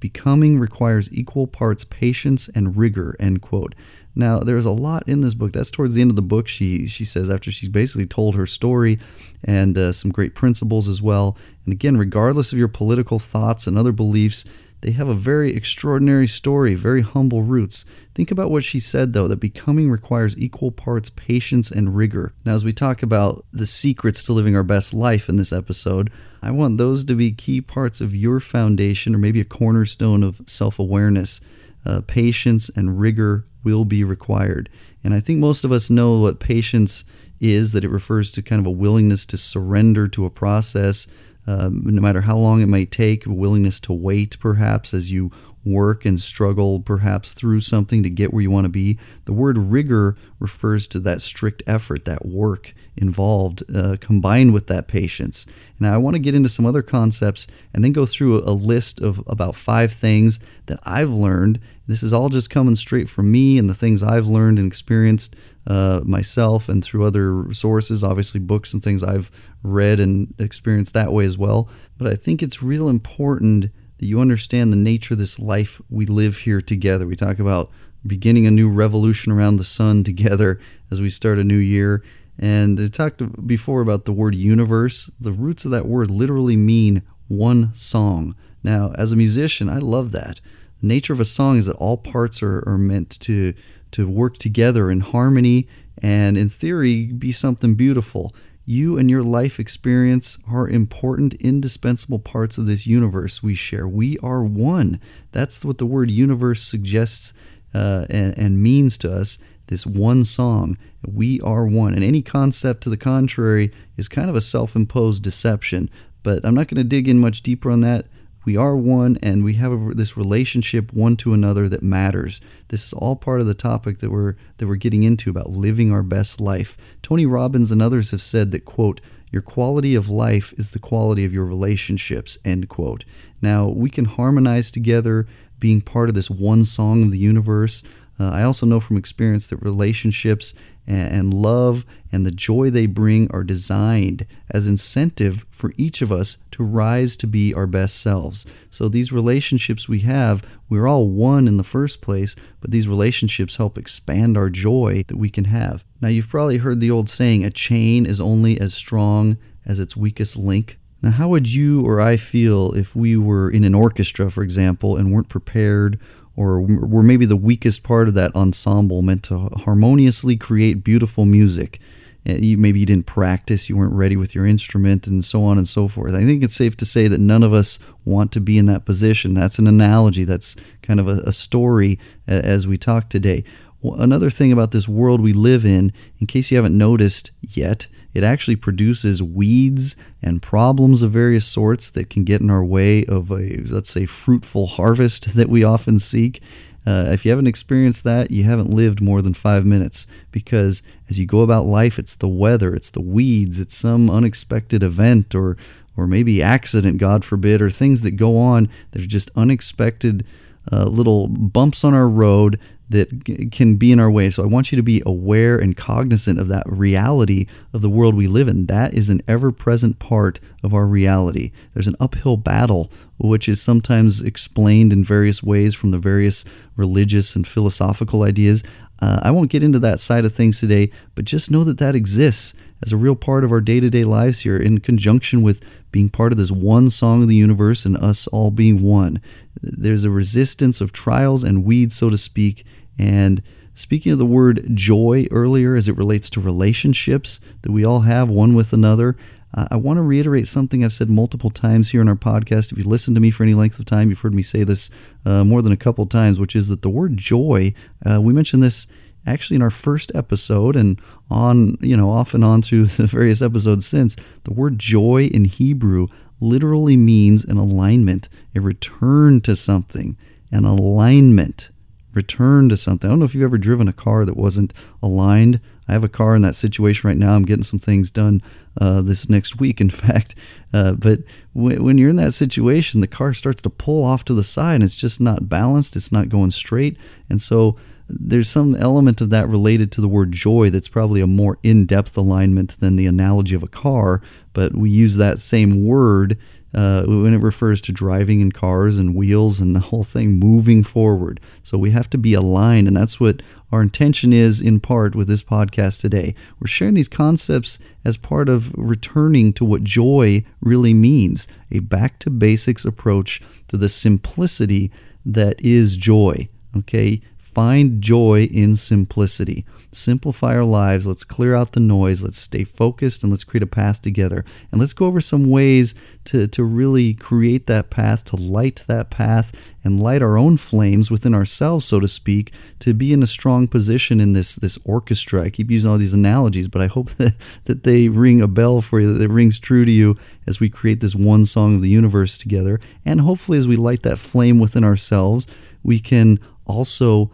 becoming 0.00 0.58
requires 0.58 1.12
equal 1.12 1.46
parts 1.46 1.84
patience 1.84 2.48
and 2.54 2.76
rigor 2.76 3.16
end 3.18 3.42
quote. 3.42 3.74
Now 4.14 4.40
there's 4.40 4.64
a 4.64 4.70
lot 4.70 5.06
in 5.06 5.20
this 5.20 5.34
book. 5.34 5.52
That's 5.52 5.70
towards 5.70 5.94
the 5.94 6.00
end 6.00 6.10
of 6.10 6.16
the 6.16 6.22
book 6.22 6.48
she 6.48 6.86
she 6.86 7.04
says 7.04 7.28
after 7.30 7.50
she's 7.50 7.68
basically 7.68 8.06
told 8.06 8.34
her 8.34 8.46
story 8.46 8.98
and 9.44 9.76
uh, 9.76 9.92
some 9.92 10.10
great 10.10 10.34
principles 10.34 10.88
as 10.88 11.02
well. 11.02 11.36
And 11.64 11.72
again 11.72 11.96
regardless 11.96 12.52
of 12.52 12.58
your 12.58 12.68
political 12.68 13.18
thoughts 13.18 13.66
and 13.66 13.78
other 13.78 13.92
beliefs 13.92 14.44
they 14.82 14.92
have 14.92 15.08
a 15.08 15.14
very 15.14 15.54
extraordinary 15.54 16.26
story, 16.26 16.74
very 16.74 17.00
humble 17.02 17.42
roots. 17.42 17.84
Think 18.14 18.30
about 18.30 18.50
what 18.50 18.64
she 18.64 18.78
said, 18.78 19.12
though, 19.12 19.28
that 19.28 19.36
becoming 19.38 19.90
requires 19.90 20.38
equal 20.38 20.70
parts 20.70 21.10
patience 21.10 21.70
and 21.70 21.96
rigor. 21.96 22.34
Now, 22.44 22.54
as 22.54 22.64
we 22.64 22.72
talk 22.72 23.02
about 23.02 23.44
the 23.52 23.66
secrets 23.66 24.22
to 24.24 24.32
living 24.32 24.54
our 24.54 24.62
best 24.62 24.94
life 24.94 25.28
in 25.28 25.36
this 25.36 25.52
episode, 25.52 26.10
I 26.42 26.50
want 26.50 26.78
those 26.78 27.04
to 27.04 27.14
be 27.14 27.32
key 27.32 27.60
parts 27.60 28.00
of 28.00 28.14
your 28.14 28.40
foundation 28.40 29.14
or 29.14 29.18
maybe 29.18 29.40
a 29.40 29.44
cornerstone 29.44 30.22
of 30.22 30.40
self 30.46 30.78
awareness. 30.78 31.40
Uh, 31.84 32.00
patience 32.04 32.68
and 32.74 32.98
rigor 32.98 33.44
will 33.62 33.84
be 33.84 34.02
required. 34.02 34.68
And 35.04 35.14
I 35.14 35.20
think 35.20 35.38
most 35.38 35.62
of 35.62 35.70
us 35.70 35.88
know 35.88 36.20
what 36.20 36.40
patience 36.40 37.04
is 37.40 37.72
that 37.72 37.84
it 37.84 37.90
refers 37.90 38.32
to 38.32 38.42
kind 38.42 38.58
of 38.58 38.66
a 38.66 38.70
willingness 38.70 39.24
to 39.26 39.36
surrender 39.36 40.08
to 40.08 40.24
a 40.24 40.30
process 40.30 41.06
um, 41.46 41.82
no 41.84 42.00
matter 42.00 42.22
how 42.22 42.36
long 42.36 42.60
it 42.60 42.66
might 42.66 42.90
take, 42.90 43.24
willingness 43.26 43.80
to 43.80 43.92
wait 43.92 44.38
perhaps 44.40 44.92
as 44.92 45.10
you 45.10 45.30
work 45.64 46.04
and 46.04 46.20
struggle 46.20 46.80
perhaps 46.80 47.34
through 47.34 47.60
something 47.60 48.02
to 48.02 48.10
get 48.10 48.32
where 48.32 48.42
you 48.42 48.50
want 48.50 48.64
to 48.64 48.70
be. 48.70 48.98
The 49.24 49.32
word 49.32 49.58
rigor 49.58 50.16
refers 50.38 50.86
to 50.88 51.00
that 51.00 51.22
strict 51.22 51.62
effort, 51.66 52.04
that 52.04 52.24
work 52.24 52.72
involved 52.96 53.62
uh, 53.74 53.96
combined 54.00 54.54
with 54.54 54.66
that 54.68 54.88
patience. 54.88 55.46
Now, 55.78 55.94
I 55.94 55.98
want 55.98 56.14
to 56.14 56.20
get 56.20 56.34
into 56.34 56.48
some 56.48 56.66
other 56.66 56.82
concepts 56.82 57.46
and 57.74 57.84
then 57.84 57.92
go 57.92 58.06
through 58.06 58.38
a, 58.38 58.56
list 58.56 59.00
of 59.00 59.22
about 59.26 59.54
five 59.54 59.92
things 59.92 60.38
that 60.66 60.80
I've 60.84 61.10
learned. 61.10 61.60
This 61.86 62.02
is 62.02 62.12
all 62.12 62.28
just 62.30 62.48
coming 62.50 62.74
straight 62.74 63.08
from 63.08 63.30
me 63.30 63.58
and 63.58 63.68
the 63.68 63.74
things 63.74 64.02
I've 64.02 64.26
learned 64.26 64.58
and 64.58 64.66
experienced 64.66 65.36
uh, 65.66 66.00
myself 66.04 66.68
and 66.68 66.82
through 66.82 67.04
other 67.04 67.52
sources, 67.52 68.02
obviously, 68.02 68.40
books 68.40 68.72
and 68.72 68.82
things 68.82 69.02
I've 69.02 69.30
read 69.62 70.00
and 70.00 70.32
experienced 70.38 70.94
that 70.94 71.12
way 71.12 71.26
as 71.26 71.36
well. 71.36 71.68
But 71.98 72.08
I 72.08 72.14
think 72.14 72.42
it's 72.42 72.62
real 72.62 72.88
important 72.88 73.70
that 73.98 74.06
you 74.06 74.20
understand 74.20 74.72
the 74.72 74.76
nature 74.76 75.14
of 75.14 75.18
this 75.18 75.38
life 75.38 75.80
we 75.88 76.06
live 76.06 76.38
here 76.38 76.60
together. 76.60 77.06
We 77.06 77.16
talk 77.16 77.38
about 77.38 77.70
beginning 78.06 78.46
a 78.46 78.50
new 78.50 78.70
revolution 78.70 79.32
around 79.32 79.56
the 79.56 79.64
sun 79.64 80.04
together 80.04 80.60
as 80.90 81.00
we 81.00 81.10
start 81.10 81.38
a 81.38 81.44
new 81.44 81.58
year. 81.58 82.02
And 82.38 82.78
I 82.80 82.88
talked 82.88 83.46
before 83.46 83.80
about 83.80 84.04
the 84.04 84.12
word 84.12 84.34
universe. 84.34 85.10
The 85.20 85.32
roots 85.32 85.64
of 85.64 85.70
that 85.70 85.86
word 85.86 86.10
literally 86.10 86.56
mean 86.56 87.02
one 87.28 87.74
song. 87.74 88.36
Now, 88.62 88.92
as 88.96 89.12
a 89.12 89.16
musician, 89.16 89.68
I 89.68 89.78
love 89.78 90.12
that. 90.12 90.40
The 90.80 90.88
nature 90.88 91.12
of 91.12 91.20
a 91.20 91.24
song 91.24 91.56
is 91.56 91.66
that 91.66 91.76
all 91.76 91.96
parts 91.96 92.42
are, 92.42 92.62
are 92.68 92.78
meant 92.78 93.18
to, 93.20 93.54
to 93.92 94.08
work 94.08 94.36
together 94.36 94.90
in 94.90 95.00
harmony 95.00 95.68
and, 96.02 96.36
in 96.36 96.48
theory, 96.48 97.06
be 97.06 97.32
something 97.32 97.74
beautiful. 97.74 98.32
You 98.66 98.98
and 98.98 99.08
your 99.08 99.22
life 99.22 99.60
experience 99.60 100.36
are 100.50 100.68
important, 100.68 101.34
indispensable 101.34 102.18
parts 102.18 102.58
of 102.58 102.66
this 102.66 102.86
universe 102.86 103.42
we 103.42 103.54
share. 103.54 103.86
We 103.86 104.18
are 104.18 104.42
one. 104.42 105.00
That's 105.32 105.64
what 105.64 105.78
the 105.78 105.86
word 105.86 106.10
universe 106.10 106.62
suggests 106.62 107.32
uh, 107.72 108.06
and, 108.10 108.36
and 108.36 108.62
means 108.62 108.98
to 108.98 109.12
us 109.12 109.38
this 109.68 109.86
one 109.86 110.24
song. 110.24 110.78
We 111.06 111.40
are 111.40 111.66
one. 111.66 111.94
And 111.94 112.04
any 112.04 112.22
concept 112.22 112.82
to 112.82 112.90
the 112.90 112.96
contrary 112.96 113.72
is 113.96 114.08
kind 114.08 114.30
of 114.30 114.36
a 114.36 114.40
self 114.40 114.76
imposed 114.76 115.22
deception. 115.22 115.90
But 116.22 116.44
I'm 116.44 116.54
not 116.54 116.68
going 116.68 116.82
to 116.82 116.84
dig 116.84 117.08
in 117.08 117.18
much 117.18 117.42
deeper 117.42 117.70
on 117.70 117.80
that. 117.80 118.06
We 118.44 118.56
are 118.56 118.76
one 118.76 119.18
and 119.22 119.42
we 119.42 119.54
have 119.54 119.72
a, 119.72 119.94
this 119.94 120.16
relationship 120.16 120.92
one 120.92 121.16
to 121.16 121.34
another 121.34 121.68
that 121.68 121.82
matters. 121.82 122.40
This 122.68 122.86
is 122.86 122.92
all 122.92 123.16
part 123.16 123.40
of 123.40 123.48
the 123.48 123.54
topic 123.54 123.98
that 123.98 124.10
we're 124.10 124.36
that 124.58 124.68
we're 124.68 124.76
getting 124.76 125.02
into 125.02 125.30
about 125.30 125.50
living 125.50 125.92
our 125.92 126.04
best 126.04 126.40
life. 126.40 126.76
Tony 127.02 127.26
Robbins 127.26 127.72
and 127.72 127.82
others 127.82 128.12
have 128.12 128.22
said 128.22 128.52
that 128.52 128.64
quote, 128.64 129.00
your 129.32 129.42
quality 129.42 129.96
of 129.96 130.08
life 130.08 130.54
is 130.56 130.70
the 130.70 130.78
quality 130.78 131.24
of 131.24 131.32
your 131.32 131.44
relationships, 131.44 132.38
end 132.44 132.68
quote. 132.68 133.04
Now, 133.42 133.68
we 133.68 133.90
can 133.90 134.04
harmonize 134.04 134.70
together 134.70 135.26
being 135.58 135.80
part 135.80 136.08
of 136.08 136.14
this 136.14 136.30
one 136.30 136.64
song 136.64 137.02
of 137.02 137.10
the 137.10 137.18
universe. 137.18 137.82
Uh, 138.18 138.30
I 138.30 138.42
also 138.42 138.66
know 138.66 138.80
from 138.80 138.96
experience 138.96 139.46
that 139.48 139.56
relationships 139.58 140.54
and, 140.86 141.08
and 141.08 141.34
love 141.34 141.84
and 142.12 142.24
the 142.24 142.30
joy 142.30 142.70
they 142.70 142.86
bring 142.86 143.30
are 143.30 143.44
designed 143.44 144.26
as 144.50 144.66
incentive 144.66 145.44
for 145.50 145.72
each 145.76 146.00
of 146.00 146.12
us 146.12 146.38
to 146.52 146.64
rise 146.64 147.16
to 147.16 147.26
be 147.26 147.52
our 147.52 147.66
best 147.66 148.00
selves. 148.00 148.46
So 148.70 148.88
these 148.88 149.12
relationships 149.12 149.88
we 149.88 150.00
have, 150.00 150.46
we're 150.68 150.86
all 150.86 151.08
one 151.08 151.46
in 151.46 151.56
the 151.56 151.64
first 151.64 152.00
place, 152.00 152.36
but 152.60 152.70
these 152.70 152.88
relationships 152.88 153.56
help 153.56 153.76
expand 153.76 154.36
our 154.36 154.50
joy 154.50 155.04
that 155.08 155.18
we 155.18 155.28
can 155.28 155.44
have. 155.44 155.84
Now 156.00 156.08
you've 156.08 156.28
probably 156.28 156.58
heard 156.58 156.80
the 156.80 156.90
old 156.90 157.08
saying, 157.08 157.44
a 157.44 157.50
chain 157.50 158.06
is 158.06 158.20
only 158.20 158.58
as 158.60 158.74
strong 158.74 159.36
as 159.66 159.80
its 159.80 159.96
weakest 159.96 160.36
link. 160.36 160.78
Now, 161.02 161.10
how 161.10 161.28
would 161.28 161.52
you 161.52 161.84
or 161.84 162.00
I 162.00 162.16
feel 162.16 162.72
if 162.72 162.96
we 162.96 163.16
were 163.16 163.50
in 163.50 163.64
an 163.64 163.74
orchestra, 163.74 164.30
for 164.30 164.42
example, 164.42 164.96
and 164.96 165.12
weren't 165.12 165.28
prepared 165.28 166.00
or 166.36 166.60
were 166.60 167.02
maybe 167.02 167.24
the 167.24 167.36
weakest 167.36 167.82
part 167.82 168.08
of 168.08 168.14
that 168.14 168.34
ensemble 168.36 169.02
meant 169.02 169.22
to 169.24 169.48
harmoniously 169.64 170.36
create 170.36 170.84
beautiful 170.84 171.24
music. 171.24 171.80
Eh, 172.26 172.56
maybe 172.58 172.80
you 172.80 172.86
didn't 172.86 173.06
practice, 173.06 173.68
you 173.68 173.76
weren't 173.76 173.94
ready 173.94 174.16
with 174.16 174.34
your 174.34 174.46
instrument, 174.46 175.06
and 175.06 175.24
so 175.24 175.44
on 175.44 175.56
and 175.58 175.68
so 175.68 175.88
forth. 175.88 176.14
I 176.14 176.24
think 176.24 176.42
it's 176.42 176.56
safe 176.56 176.76
to 176.78 176.84
say 176.84 177.08
that 177.08 177.20
none 177.20 177.42
of 177.42 177.52
us 177.52 177.78
want 178.04 178.32
to 178.32 178.40
be 178.40 178.58
in 178.58 178.66
that 178.66 178.84
position. 178.84 179.32
That's 179.32 179.58
an 179.58 179.66
analogy, 179.66 180.24
that's 180.24 180.56
kind 180.82 181.00
of 181.00 181.08
a, 181.08 181.22
a 181.24 181.32
story 181.32 181.98
as 182.26 182.66
we 182.66 182.76
talk 182.76 183.08
today. 183.08 183.44
Another 183.82 184.30
thing 184.30 184.52
about 184.52 184.72
this 184.72 184.88
world 184.88 185.20
we 185.20 185.32
live 185.32 185.64
in, 185.64 185.92
in 186.18 186.26
case 186.26 186.50
you 186.50 186.56
haven't 186.56 186.76
noticed 186.76 187.30
yet, 187.40 187.86
it 188.16 188.24
actually 188.24 188.56
produces 188.56 189.22
weeds 189.22 189.94
and 190.22 190.40
problems 190.40 191.02
of 191.02 191.10
various 191.10 191.44
sorts 191.44 191.90
that 191.90 192.08
can 192.08 192.24
get 192.24 192.40
in 192.40 192.48
our 192.48 192.64
way 192.64 193.04
of 193.04 193.30
a, 193.30 193.58
let's 193.70 193.90
say, 193.90 194.06
fruitful 194.06 194.66
harvest 194.66 195.34
that 195.36 195.50
we 195.50 195.62
often 195.62 195.98
seek. 195.98 196.40
Uh, 196.86 197.08
if 197.08 197.26
you 197.26 197.30
haven't 197.30 197.46
experienced 197.46 198.04
that, 198.04 198.30
you 198.30 198.44
haven't 198.44 198.70
lived 198.70 199.02
more 199.02 199.20
than 199.20 199.34
five 199.34 199.66
minutes 199.66 200.06
because 200.32 200.82
as 201.10 201.18
you 201.18 201.26
go 201.26 201.40
about 201.40 201.66
life, 201.66 201.98
it's 201.98 202.14
the 202.14 202.28
weather, 202.28 202.74
it's 202.74 202.90
the 202.90 203.02
weeds, 203.02 203.60
it's 203.60 203.76
some 203.76 204.08
unexpected 204.08 204.82
event 204.82 205.34
or, 205.34 205.58
or 205.94 206.06
maybe 206.06 206.40
accident, 206.40 206.96
God 206.96 207.22
forbid, 207.22 207.60
or 207.60 207.68
things 207.68 208.00
that 208.00 208.12
go 208.12 208.38
on 208.38 208.70
that 208.92 209.02
are 209.02 209.06
just 209.06 209.30
unexpected 209.36 210.24
uh, 210.72 210.84
little 210.84 211.28
bumps 211.28 211.84
on 211.84 211.92
our 211.92 212.08
road 212.08 212.58
that 212.88 213.50
can 213.50 213.76
be 213.76 213.90
in 213.90 213.98
our 213.98 214.10
way. 214.10 214.30
So 214.30 214.42
I 214.42 214.46
want 214.46 214.70
you 214.70 214.76
to 214.76 214.82
be 214.82 215.02
aware 215.04 215.58
and 215.58 215.76
cognizant 215.76 216.38
of 216.38 216.48
that 216.48 216.64
reality 216.66 217.46
of 217.72 217.82
the 217.82 217.90
world 217.90 218.14
we 218.14 218.28
live 218.28 218.48
in. 218.48 218.66
That 218.66 218.94
is 218.94 219.08
an 219.08 219.22
ever 219.26 219.50
present 219.50 219.98
part 219.98 220.38
of 220.62 220.72
our 220.72 220.86
reality. 220.86 221.52
There's 221.74 221.88
an 221.88 221.96
uphill 221.98 222.36
battle, 222.36 222.90
which 223.18 223.48
is 223.48 223.60
sometimes 223.60 224.22
explained 224.22 224.92
in 224.92 225.04
various 225.04 225.42
ways 225.42 225.74
from 225.74 225.90
the 225.90 225.98
various 225.98 226.44
religious 226.76 227.34
and 227.34 227.46
philosophical 227.46 228.22
ideas. 228.22 228.62
Uh, 229.00 229.20
I 229.22 229.30
won't 229.30 229.50
get 229.50 229.62
into 229.62 229.78
that 229.80 230.00
side 230.00 230.24
of 230.24 230.34
things 230.34 230.60
today, 230.60 230.90
but 231.14 231.24
just 231.24 231.50
know 231.50 231.64
that 231.64 231.78
that 231.78 231.94
exists 231.94 232.54
as 232.82 232.92
a 232.92 232.96
real 232.96 233.16
part 233.16 233.44
of 233.44 233.52
our 233.52 233.60
day 233.60 233.80
to 233.80 233.90
day 233.90 234.04
lives 234.04 234.40
here 234.40 234.56
in 234.56 234.78
conjunction 234.78 235.42
with 235.42 235.62
being 235.92 236.08
part 236.08 236.32
of 236.32 236.38
this 236.38 236.50
one 236.50 236.90
song 236.90 237.22
of 237.22 237.28
the 237.28 237.34
universe 237.34 237.84
and 237.84 237.96
us 237.96 238.26
all 238.28 238.50
being 238.50 238.82
one. 238.82 239.20
There's 239.62 240.04
a 240.04 240.10
resistance 240.10 240.80
of 240.80 240.92
trials 240.92 241.42
and 241.42 241.64
weeds, 241.64 241.96
so 241.96 242.10
to 242.10 242.18
speak, 242.18 242.64
and 242.98 243.42
speaking 243.74 244.12
of 244.12 244.18
the 244.18 244.26
word 244.26 244.64
joy 244.74 245.26
earlier 245.30 245.74
as 245.74 245.88
it 245.88 245.96
relates 245.96 246.30
to 246.30 246.40
relationships 246.40 247.40
that 247.62 247.72
we 247.72 247.84
all 247.84 248.00
have 248.00 248.28
one 248.28 248.54
with 248.54 248.72
another, 248.72 249.16
uh, 249.54 249.68
I 249.70 249.76
want 249.76 249.96
to 249.96 250.02
reiterate 250.02 250.48
something 250.48 250.84
I've 250.84 250.92
said 250.92 251.08
multiple 251.08 251.50
times 251.50 251.90
here 251.90 252.00
in 252.00 252.08
our 252.08 252.16
podcast. 252.16 252.72
If 252.72 252.78
you 252.78 252.84
listen 252.84 253.14
to 253.14 253.20
me 253.20 253.30
for 253.30 253.42
any 253.42 253.54
length 253.54 253.78
of 253.78 253.86
time, 253.86 254.10
you've 254.10 254.20
heard 254.20 254.34
me 254.34 254.42
say 254.42 254.64
this 254.64 254.90
uh, 255.24 255.44
more 255.44 255.62
than 255.62 255.72
a 255.72 255.76
couple 255.76 256.06
times, 256.06 256.38
which 256.38 256.56
is 256.56 256.68
that 256.68 256.82
the 256.82 256.90
word 256.90 257.16
joy, 257.16 257.72
uh, 258.04 258.20
we 258.20 258.32
mentioned 258.32 258.62
this 258.62 258.86
actually 259.26 259.56
in 259.56 259.62
our 259.62 259.70
first 259.70 260.12
episode 260.14 260.76
and 260.76 261.00
on, 261.30 261.76
you 261.80 261.96
know, 261.96 262.10
off 262.10 262.34
and 262.34 262.44
on 262.44 262.62
through 262.62 262.84
the 262.86 263.06
various 263.06 263.42
episodes 263.42 263.86
since. 263.86 264.16
The 264.44 264.52
word 264.52 264.78
joy 264.78 265.28
in 265.32 265.44
Hebrew 265.46 266.08
literally 266.40 266.96
means 266.96 267.44
an 267.44 267.56
alignment, 267.56 268.28
a 268.54 268.60
return 268.60 269.40
to 269.42 269.56
something, 269.56 270.16
an 270.50 270.64
alignment 270.64 271.70
return 272.16 272.68
to 272.70 272.76
something. 272.76 273.08
I 273.08 273.12
don't 273.12 273.18
know 273.20 273.24
if 273.24 273.34
you've 273.34 273.44
ever 273.44 273.58
driven 273.58 273.88
a 273.88 273.92
car 273.92 274.24
that 274.24 274.36
wasn't 274.36 274.72
aligned. 275.02 275.60
I 275.88 275.92
have 275.92 276.02
a 276.02 276.08
car 276.08 276.34
in 276.34 276.42
that 276.42 276.56
situation 276.56 277.08
right 277.08 277.16
now. 277.16 277.34
I'm 277.34 277.44
getting 277.44 277.62
some 277.62 277.78
things 277.78 278.10
done 278.10 278.42
uh, 278.80 279.02
this 279.02 279.28
next 279.28 279.60
week, 279.60 279.80
in 279.80 279.90
fact. 279.90 280.34
Uh, 280.72 280.94
but 280.94 281.20
w- 281.54 281.82
when 281.82 281.98
you're 281.98 282.10
in 282.10 282.16
that 282.16 282.34
situation, 282.34 283.00
the 283.00 283.06
car 283.06 283.32
starts 283.34 283.62
to 283.62 283.70
pull 283.70 284.02
off 284.04 284.24
to 284.24 284.34
the 284.34 284.42
side 284.42 284.76
and 284.76 284.84
it's 284.84 284.96
just 284.96 285.20
not 285.20 285.48
balanced, 285.48 285.94
it's 285.94 286.10
not 286.10 286.28
going 286.28 286.50
straight. 286.50 286.96
And 287.30 287.40
so 287.40 287.76
there's 288.08 288.48
some 288.48 288.74
element 288.76 289.20
of 289.20 289.30
that 289.30 289.48
related 289.48 289.90
to 289.92 290.00
the 290.00 290.08
word 290.08 290.32
joy 290.32 290.70
that's 290.70 290.88
probably 290.88 291.20
a 291.20 291.26
more 291.26 291.58
in 291.62 291.86
depth 291.86 292.16
alignment 292.16 292.78
than 292.80 292.96
the 292.96 293.06
analogy 293.06 293.54
of 293.54 293.62
a 293.62 293.68
car, 293.68 294.22
but 294.52 294.76
we 294.76 294.90
use 294.90 295.16
that 295.16 295.40
same 295.40 295.84
word 295.84 296.38
uh, 296.76 297.04
when 297.06 297.32
it 297.32 297.42
refers 297.42 297.80
to 297.80 297.90
driving 297.90 298.42
in 298.42 298.52
cars 298.52 298.98
and 298.98 299.14
wheels 299.14 299.60
and 299.60 299.74
the 299.74 299.80
whole 299.80 300.04
thing 300.04 300.38
moving 300.38 300.84
forward. 300.84 301.40
So 301.62 301.78
we 301.78 301.90
have 301.90 302.10
to 302.10 302.18
be 302.18 302.34
aligned, 302.34 302.86
and 302.86 302.96
that's 302.96 303.18
what 303.18 303.42
our 303.72 303.80
intention 303.80 304.32
is 304.32 304.60
in 304.60 304.80
part 304.80 305.14
with 305.14 305.26
this 305.26 305.42
podcast 305.42 306.02
today. 306.02 306.34
We're 306.60 306.66
sharing 306.66 306.92
these 306.92 307.08
concepts 307.08 307.78
as 308.04 308.18
part 308.18 308.50
of 308.50 308.74
returning 308.76 309.54
to 309.54 309.64
what 309.64 309.84
joy 309.84 310.44
really 310.60 310.92
means 310.92 311.48
a 311.72 311.78
back 311.78 312.18
to 312.20 312.30
basics 312.30 312.84
approach 312.84 313.40
to 313.68 313.78
the 313.78 313.88
simplicity 313.88 314.92
that 315.24 315.58
is 315.64 315.96
joy. 315.96 316.48
Okay, 316.76 317.22
find 317.38 318.02
joy 318.02 318.44
in 318.52 318.76
simplicity 318.76 319.64
simplify 319.96 320.54
our 320.56 320.64
lives. 320.64 321.06
Let's 321.06 321.24
clear 321.24 321.54
out 321.54 321.72
the 321.72 321.80
noise. 321.80 322.22
Let's 322.22 322.38
stay 322.38 322.64
focused 322.64 323.22
and 323.22 323.32
let's 323.32 323.44
create 323.44 323.62
a 323.62 323.66
path 323.66 324.02
together. 324.02 324.44
And 324.70 324.80
let's 324.80 324.92
go 324.92 325.06
over 325.06 325.20
some 325.20 325.50
ways 325.50 325.94
to, 326.24 326.46
to 326.48 326.64
really 326.64 327.14
create 327.14 327.66
that 327.66 327.90
path, 327.90 328.24
to 328.26 328.36
light 328.36 328.84
that 328.88 329.10
path, 329.10 329.52
and 329.82 330.02
light 330.02 330.22
our 330.22 330.36
own 330.36 330.56
flames 330.56 331.10
within 331.10 331.34
ourselves, 331.34 331.84
so 331.84 332.00
to 332.00 332.08
speak, 332.08 332.52
to 332.80 332.92
be 332.92 333.12
in 333.12 333.22
a 333.22 333.26
strong 333.26 333.68
position 333.68 334.20
in 334.20 334.32
this, 334.32 334.56
this 334.56 334.78
orchestra. 334.84 335.42
I 335.42 335.50
keep 335.50 335.70
using 335.70 335.90
all 335.90 335.98
these 335.98 336.12
analogies, 336.12 336.68
but 336.68 336.82
I 336.82 336.86
hope 336.86 337.10
that, 337.18 337.34
that 337.64 337.84
they 337.84 338.08
ring 338.08 338.40
a 338.40 338.48
bell 338.48 338.80
for 338.80 339.00
you, 339.00 339.12
that 339.14 339.22
it 339.22 339.30
rings 339.30 339.58
true 339.58 339.84
to 339.84 339.92
you 339.92 340.16
as 340.46 340.60
we 340.60 340.68
create 340.68 341.00
this 341.00 341.14
one 341.14 341.46
song 341.46 341.76
of 341.76 341.82
the 341.82 341.88
universe 341.88 342.36
together. 342.36 342.80
And 343.04 343.20
hopefully, 343.20 343.58
as 343.58 343.68
we 343.68 343.76
light 343.76 344.02
that 344.02 344.18
flame 344.18 344.58
within 344.58 344.84
ourselves, 344.84 345.46
we 345.82 346.00
can 346.00 346.40
also 346.66 347.30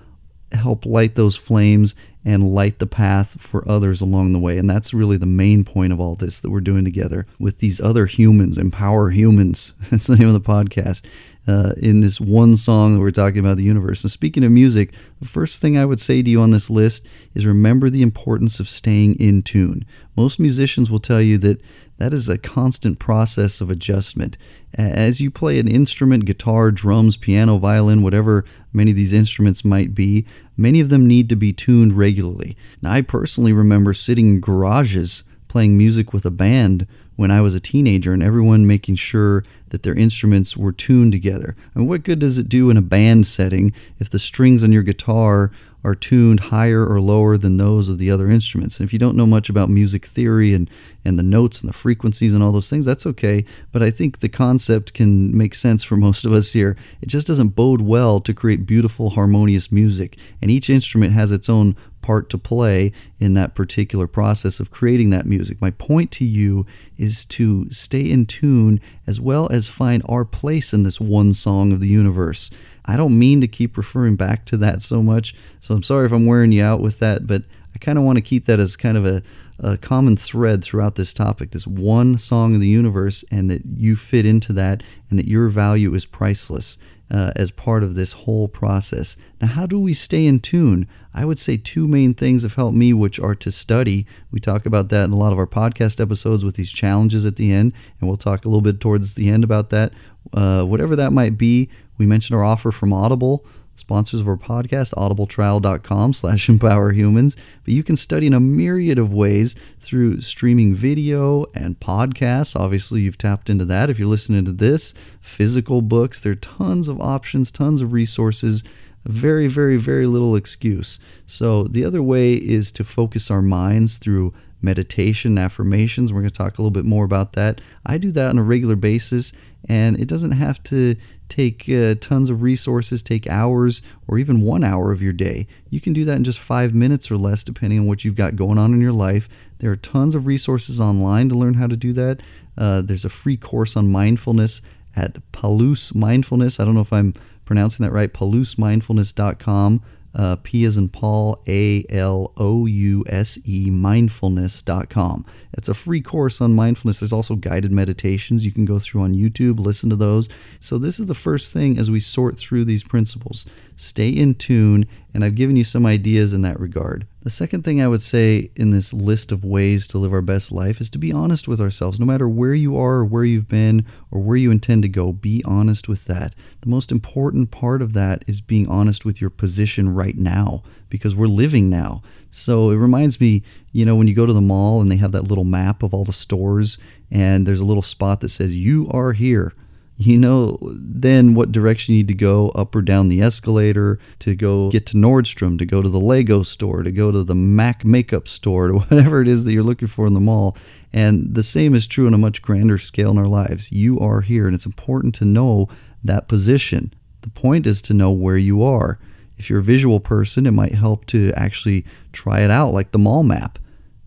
help 0.54 0.86
light 0.86 1.14
those 1.14 1.36
flames 1.36 1.94
and 2.24 2.48
light 2.48 2.78
the 2.78 2.86
path 2.86 3.40
for 3.40 3.68
others 3.68 4.00
along 4.00 4.32
the 4.32 4.38
way. 4.38 4.58
And 4.58 4.70
that's 4.70 4.94
really 4.94 5.16
the 5.16 5.26
main 5.26 5.64
point 5.64 5.92
of 5.92 6.00
all 6.00 6.14
this 6.14 6.38
that 6.38 6.50
we're 6.50 6.60
doing 6.60 6.84
together 6.84 7.26
with 7.38 7.58
these 7.58 7.80
other 7.80 8.06
humans, 8.06 8.58
empower 8.58 9.10
humans. 9.10 9.72
That's 9.90 10.06
the 10.06 10.16
name 10.16 10.28
of 10.28 10.34
the 10.34 10.40
podcast. 10.40 11.02
Uh, 11.44 11.72
in 11.76 12.02
this 12.02 12.20
one 12.20 12.56
song 12.56 12.94
that 12.94 13.00
we're 13.00 13.10
talking 13.10 13.40
about 13.40 13.56
the 13.56 13.64
universe. 13.64 14.04
And 14.04 14.12
speaking 14.12 14.44
of 14.44 14.52
music, 14.52 14.94
the 15.20 15.26
first 15.26 15.60
thing 15.60 15.76
I 15.76 15.84
would 15.84 15.98
say 15.98 16.22
to 16.22 16.30
you 16.30 16.40
on 16.40 16.52
this 16.52 16.70
list 16.70 17.04
is 17.34 17.44
remember 17.44 17.90
the 17.90 18.02
importance 18.02 18.60
of 18.60 18.68
staying 18.68 19.16
in 19.16 19.42
tune. 19.42 19.84
Most 20.16 20.38
musicians 20.38 20.88
will 20.88 21.00
tell 21.00 21.20
you 21.20 21.38
that 21.38 21.60
that 21.98 22.12
is 22.12 22.28
a 22.28 22.38
constant 22.38 22.98
process 22.98 23.60
of 23.60 23.70
adjustment. 23.70 24.36
As 24.74 25.20
you 25.20 25.30
play 25.30 25.58
an 25.58 25.68
instrument, 25.68 26.24
guitar, 26.24 26.70
drums, 26.70 27.16
piano, 27.16 27.58
violin, 27.58 28.02
whatever 28.02 28.44
many 28.72 28.92
of 28.92 28.96
these 28.96 29.12
instruments 29.12 29.64
might 29.64 29.94
be, 29.94 30.26
many 30.56 30.80
of 30.80 30.88
them 30.88 31.06
need 31.06 31.28
to 31.28 31.36
be 31.36 31.52
tuned 31.52 31.92
regularly. 31.92 32.56
Now, 32.80 32.92
I 32.92 33.02
personally 33.02 33.52
remember 33.52 33.94
sitting 33.94 34.30
in 34.30 34.40
garages 34.40 35.24
playing 35.48 35.76
music 35.76 36.12
with 36.12 36.24
a 36.24 36.30
band 36.30 36.86
when 37.16 37.30
I 37.30 37.40
was 37.40 37.54
a 37.54 37.60
teenager 37.60 38.12
and 38.12 38.22
everyone 38.22 38.66
making 38.66 38.96
sure 38.96 39.44
that 39.68 39.82
their 39.82 39.94
instruments 39.94 40.56
were 40.56 40.72
tuned 40.72 41.12
together. 41.12 41.56
And 41.74 41.88
what 41.88 42.04
good 42.04 42.18
does 42.18 42.38
it 42.38 42.48
do 42.48 42.70
in 42.70 42.76
a 42.76 42.82
band 42.82 43.26
setting 43.26 43.72
if 43.98 44.10
the 44.10 44.18
strings 44.18 44.62
on 44.62 44.72
your 44.72 44.82
guitar 44.82 45.50
are 45.84 45.94
tuned 45.94 46.40
higher 46.40 46.86
or 46.86 47.00
lower 47.00 47.36
than 47.36 47.56
those 47.56 47.88
of 47.88 47.98
the 47.98 48.10
other 48.10 48.30
instruments. 48.30 48.78
And 48.78 48.88
if 48.88 48.92
you 48.92 48.98
don't 48.98 49.16
know 49.16 49.26
much 49.26 49.48
about 49.48 49.68
music 49.68 50.06
theory 50.06 50.54
and, 50.54 50.70
and 51.04 51.18
the 51.18 51.24
notes 51.24 51.60
and 51.60 51.68
the 51.68 51.76
frequencies 51.76 52.34
and 52.34 52.42
all 52.42 52.52
those 52.52 52.70
things, 52.70 52.86
that's 52.86 53.06
okay. 53.06 53.44
But 53.72 53.82
I 53.82 53.90
think 53.90 54.20
the 54.20 54.28
concept 54.28 54.94
can 54.94 55.36
make 55.36 55.54
sense 55.54 55.82
for 55.82 55.96
most 56.02 56.24
of 56.24 56.32
us 56.32 56.52
here. 56.52 56.76
It 57.00 57.08
just 57.08 57.26
doesn't 57.26 57.50
bode 57.50 57.80
well 57.80 58.20
to 58.20 58.32
create 58.32 58.66
beautiful, 58.66 59.10
harmonious 59.10 59.72
music. 59.72 60.16
And 60.40 60.50
each 60.50 60.70
instrument 60.70 61.14
has 61.14 61.32
its 61.32 61.48
own 61.48 61.76
part 62.02 62.28
to 62.30 62.38
play 62.38 62.92
in 63.18 63.34
that 63.34 63.54
particular 63.54 64.06
process 64.06 64.60
of 64.60 64.70
creating 64.70 65.10
that 65.10 65.26
music. 65.26 65.60
My 65.60 65.70
point 65.70 66.10
to 66.12 66.24
you 66.24 66.66
is 66.98 67.24
to 67.26 67.70
stay 67.70 68.10
in 68.10 68.26
tune 68.26 68.80
as 69.06 69.20
well 69.20 69.48
as 69.50 69.68
find 69.68 70.02
our 70.08 70.24
place 70.24 70.72
in 70.72 70.82
this 70.82 71.00
one 71.00 71.32
song 71.32 71.72
of 71.72 71.80
the 71.80 71.88
universe. 71.88 72.50
I 72.84 72.96
don't 72.96 73.18
mean 73.18 73.40
to 73.40 73.48
keep 73.48 73.76
referring 73.76 74.16
back 74.16 74.44
to 74.46 74.56
that 74.58 74.82
so 74.82 75.02
much, 75.02 75.34
so 75.60 75.74
I'm 75.74 75.82
sorry 75.82 76.06
if 76.06 76.12
I'm 76.12 76.26
wearing 76.26 76.52
you 76.52 76.64
out 76.64 76.80
with 76.80 76.98
that, 76.98 77.26
but 77.26 77.42
I 77.74 77.78
kind 77.78 77.96
of 77.96 78.04
want 78.04 78.18
to 78.18 78.22
keep 78.22 78.44
that 78.46 78.60
as 78.60 78.76
kind 78.76 78.96
of 78.96 79.06
a, 79.06 79.22
a 79.58 79.76
common 79.78 80.16
thread 80.16 80.62
throughout 80.62 80.96
this 80.96 81.14
topic 81.14 81.52
this 81.52 81.66
one 81.66 82.18
song 82.18 82.54
of 82.54 82.60
the 82.60 82.68
universe, 82.68 83.24
and 83.30 83.50
that 83.50 83.62
you 83.64 83.96
fit 83.96 84.26
into 84.26 84.52
that, 84.54 84.82
and 85.08 85.18
that 85.18 85.28
your 85.28 85.48
value 85.48 85.94
is 85.94 86.04
priceless. 86.04 86.76
Uh, 87.12 87.30
as 87.36 87.50
part 87.50 87.82
of 87.82 87.94
this 87.94 88.14
whole 88.14 88.48
process. 88.48 89.18
Now, 89.38 89.48
how 89.48 89.66
do 89.66 89.78
we 89.78 89.92
stay 89.92 90.24
in 90.24 90.40
tune? 90.40 90.88
I 91.12 91.26
would 91.26 91.38
say 91.38 91.58
two 91.58 91.86
main 91.86 92.14
things 92.14 92.42
have 92.42 92.54
helped 92.54 92.74
me, 92.74 92.94
which 92.94 93.20
are 93.20 93.34
to 93.34 93.52
study. 93.52 94.06
We 94.30 94.40
talk 94.40 94.64
about 94.64 94.88
that 94.88 95.04
in 95.04 95.12
a 95.12 95.16
lot 95.16 95.30
of 95.30 95.38
our 95.38 95.46
podcast 95.46 96.00
episodes 96.00 96.42
with 96.42 96.56
these 96.56 96.72
challenges 96.72 97.26
at 97.26 97.36
the 97.36 97.52
end, 97.52 97.74
and 98.00 98.08
we'll 98.08 98.16
talk 98.16 98.46
a 98.46 98.48
little 98.48 98.62
bit 98.62 98.80
towards 98.80 99.12
the 99.12 99.28
end 99.28 99.44
about 99.44 99.68
that. 99.68 99.92
Uh, 100.32 100.64
whatever 100.64 100.96
that 100.96 101.12
might 101.12 101.36
be, 101.36 101.68
we 101.98 102.06
mentioned 102.06 102.34
our 102.34 102.44
offer 102.44 102.72
from 102.72 102.94
Audible, 102.94 103.44
sponsors 103.74 104.20
of 104.20 104.28
our 104.28 104.36
podcast, 104.36 104.94
audibletrial.com 104.94 106.12
slash 106.12 106.46
empowerhumans. 106.48 107.36
But 107.64 107.74
you 107.74 107.82
can 107.82 107.96
study 107.96 108.26
in 108.26 108.34
a 108.34 108.40
myriad 108.40 108.98
of 108.98 109.12
ways 109.12 109.54
through 109.80 110.20
streaming 110.20 110.74
video 110.74 111.46
and 111.54 111.78
podcasts. 111.80 112.54
Obviously, 112.54 113.02
you've 113.02 113.18
tapped 113.18 113.50
into 113.50 113.64
that. 113.66 113.90
If 113.90 113.98
you're 113.98 114.08
listening 114.08 114.44
to 114.44 114.52
this, 114.52 114.94
physical 115.20 115.82
books, 115.82 116.20
there 116.20 116.32
are 116.32 116.36
tons 116.36 116.88
of 116.88 117.00
options, 117.00 117.50
tons 117.50 117.80
of 117.80 117.92
resources 117.92 118.62
very, 119.04 119.48
very, 119.48 119.76
very 119.76 120.06
little 120.06 120.36
excuse. 120.36 121.00
So, 121.26 121.64
the 121.64 121.84
other 121.84 122.02
way 122.02 122.34
is 122.34 122.70
to 122.72 122.84
focus 122.84 123.30
our 123.30 123.42
minds 123.42 123.98
through 123.98 124.32
meditation, 124.60 125.38
affirmations. 125.38 126.12
We're 126.12 126.20
going 126.20 126.30
to 126.30 126.38
talk 126.38 126.58
a 126.58 126.62
little 126.62 126.70
bit 126.70 126.84
more 126.84 127.04
about 127.04 127.32
that. 127.32 127.60
I 127.84 127.98
do 127.98 128.12
that 128.12 128.30
on 128.30 128.38
a 128.38 128.44
regular 128.44 128.76
basis, 128.76 129.32
and 129.68 129.98
it 129.98 130.08
doesn't 130.08 130.32
have 130.32 130.62
to 130.64 130.94
take 131.32 131.66
uh, 131.68 131.94
tons 131.98 132.28
of 132.28 132.42
resources, 132.42 133.02
take 133.02 133.26
hours, 133.26 133.80
or 134.06 134.18
even 134.18 134.42
one 134.42 134.62
hour 134.62 134.92
of 134.92 135.00
your 135.00 135.14
day. 135.14 135.46
You 135.70 135.80
can 135.80 135.94
do 135.94 136.04
that 136.04 136.16
in 136.16 136.24
just 136.24 136.38
five 136.38 136.74
minutes 136.74 137.10
or 137.10 137.16
less, 137.16 137.42
depending 137.42 137.78
on 137.78 137.86
what 137.86 138.04
you've 138.04 138.16
got 138.16 138.36
going 138.36 138.58
on 138.58 138.74
in 138.74 138.82
your 138.82 138.92
life. 138.92 139.30
There 139.58 139.70
are 139.70 139.76
tons 139.76 140.14
of 140.14 140.26
resources 140.26 140.78
online 140.78 141.30
to 141.30 141.34
learn 141.34 141.54
how 141.54 141.68
to 141.68 141.76
do 141.76 141.94
that. 141.94 142.20
Uh, 142.58 142.82
there's 142.82 143.06
a 143.06 143.08
free 143.08 143.38
course 143.38 143.76
on 143.76 143.90
mindfulness 143.90 144.60
at 144.94 145.14
Palouse 145.32 145.94
Mindfulness. 145.94 146.60
I 146.60 146.66
don't 146.66 146.74
know 146.74 146.82
if 146.82 146.92
I'm 146.92 147.14
pronouncing 147.46 147.86
that 147.86 147.92
right. 147.92 148.12
PalouseMindfulness.com 148.12 149.82
uh, 150.14 150.36
P 150.42 150.64
as 150.64 150.76
in 150.76 150.88
Paul, 150.88 151.42
A 151.46 151.84
L 151.90 152.32
O 152.36 152.66
U 152.66 153.04
S 153.08 153.38
E, 153.44 153.70
mindfulness.com. 153.70 155.26
It's 155.54 155.68
a 155.68 155.74
free 155.74 156.00
course 156.00 156.40
on 156.40 156.54
mindfulness. 156.54 157.00
There's 157.00 157.12
also 157.12 157.36
guided 157.36 157.72
meditations 157.72 158.44
you 158.44 158.52
can 158.52 158.64
go 158.64 158.78
through 158.78 159.02
on 159.02 159.14
YouTube, 159.14 159.58
listen 159.58 159.90
to 159.90 159.96
those. 159.96 160.28
So, 160.60 160.78
this 160.78 160.98
is 160.98 161.06
the 161.06 161.14
first 161.14 161.52
thing 161.52 161.78
as 161.78 161.90
we 161.90 162.00
sort 162.00 162.38
through 162.38 162.64
these 162.64 162.84
principles. 162.84 163.46
Stay 163.76 164.08
in 164.08 164.34
tune, 164.34 164.86
and 165.14 165.24
I've 165.24 165.34
given 165.34 165.56
you 165.56 165.64
some 165.64 165.86
ideas 165.86 166.32
in 166.32 166.42
that 166.42 166.60
regard. 166.60 167.06
The 167.22 167.30
second 167.30 167.62
thing 167.62 167.80
I 167.80 167.88
would 167.88 168.02
say 168.02 168.50
in 168.56 168.70
this 168.70 168.92
list 168.92 169.30
of 169.30 169.44
ways 169.44 169.86
to 169.88 169.98
live 169.98 170.12
our 170.12 170.22
best 170.22 170.50
life 170.50 170.80
is 170.80 170.90
to 170.90 170.98
be 170.98 171.12
honest 171.12 171.46
with 171.46 171.60
ourselves. 171.60 172.00
No 172.00 172.06
matter 172.06 172.28
where 172.28 172.54
you 172.54 172.76
are 172.76 172.94
or 172.96 173.04
where 173.04 173.24
you've 173.24 173.48
been 173.48 173.86
or 174.10 174.20
where 174.20 174.36
you 174.36 174.50
intend 174.50 174.82
to 174.82 174.88
go, 174.88 175.12
be 175.12 175.42
honest 175.44 175.88
with 175.88 176.04
that. 176.06 176.34
The 176.62 176.68
most 176.68 176.90
important 176.90 177.50
part 177.50 177.80
of 177.80 177.92
that 177.92 178.24
is 178.26 178.40
being 178.40 178.68
honest 178.68 179.04
with 179.04 179.20
your 179.20 179.30
position 179.30 179.94
right 179.94 180.16
now 180.16 180.62
because 180.88 181.14
we're 181.14 181.26
living 181.26 181.70
now. 181.70 182.02
So 182.30 182.70
it 182.70 182.76
reminds 182.76 183.20
me, 183.20 183.42
you 183.70 183.84
know, 183.84 183.94
when 183.94 184.08
you 184.08 184.14
go 184.14 184.26
to 184.26 184.32
the 184.32 184.40
mall 184.40 184.80
and 184.80 184.90
they 184.90 184.96
have 184.96 185.12
that 185.12 185.28
little 185.28 185.44
map 185.44 185.82
of 185.82 185.94
all 185.94 186.04
the 186.04 186.12
stores 186.12 186.78
and 187.10 187.46
there's 187.46 187.60
a 187.60 187.64
little 187.64 187.82
spot 187.82 188.20
that 188.20 188.30
says, 188.30 188.56
You 188.56 188.88
are 188.90 189.12
here 189.12 189.54
you 189.96 190.18
know 190.18 190.58
then 190.62 191.34
what 191.34 191.52
direction 191.52 191.94
you 191.94 192.00
need 192.00 192.08
to 192.08 192.14
go 192.14 192.48
up 192.50 192.74
or 192.74 192.82
down 192.82 193.08
the 193.08 193.20
escalator 193.22 193.98
to 194.20 194.34
go 194.34 194.70
get 194.70 194.86
to 194.86 194.96
Nordstrom, 194.96 195.58
to 195.58 195.66
go 195.66 195.82
to 195.82 195.88
the 195.88 196.00
Lego 196.00 196.42
store, 196.42 196.82
to 196.82 196.90
go 196.90 197.12
to 197.12 197.22
the 197.22 197.34
Mac 197.34 197.84
makeup 197.84 198.26
store, 198.26 198.68
to 198.68 198.78
whatever 198.78 199.20
it 199.20 199.28
is 199.28 199.44
that 199.44 199.52
you're 199.52 199.62
looking 199.62 199.88
for 199.88 200.06
in 200.06 200.14
the 200.14 200.20
mall. 200.20 200.56
And 200.92 201.34
the 201.34 201.42
same 201.42 201.74
is 201.74 201.86
true 201.86 202.06
on 202.06 202.14
a 202.14 202.18
much 202.18 202.42
grander 202.42 202.78
scale 202.78 203.10
in 203.10 203.18
our 203.18 203.26
lives. 203.26 203.72
You 203.72 203.98
are 204.00 204.20
here, 204.20 204.46
and 204.46 204.54
it's 204.54 204.66
important 204.66 205.14
to 205.16 205.24
know 205.24 205.68
that 206.04 206.28
position. 206.28 206.92
The 207.22 207.30
point 207.30 207.66
is 207.66 207.80
to 207.82 207.94
know 207.94 208.10
where 208.10 208.36
you 208.36 208.62
are. 208.62 208.98
If 209.38 209.48
you're 209.48 209.60
a 209.60 209.64
visual 209.64 210.00
person, 210.00 210.46
it 210.46 210.50
might 210.50 210.74
help 210.74 211.06
to 211.06 211.32
actually 211.34 211.84
try 212.12 212.40
it 212.40 212.50
out, 212.50 212.74
like 212.74 212.90
the 212.90 212.98
mall 212.98 213.22
map. 213.22 213.58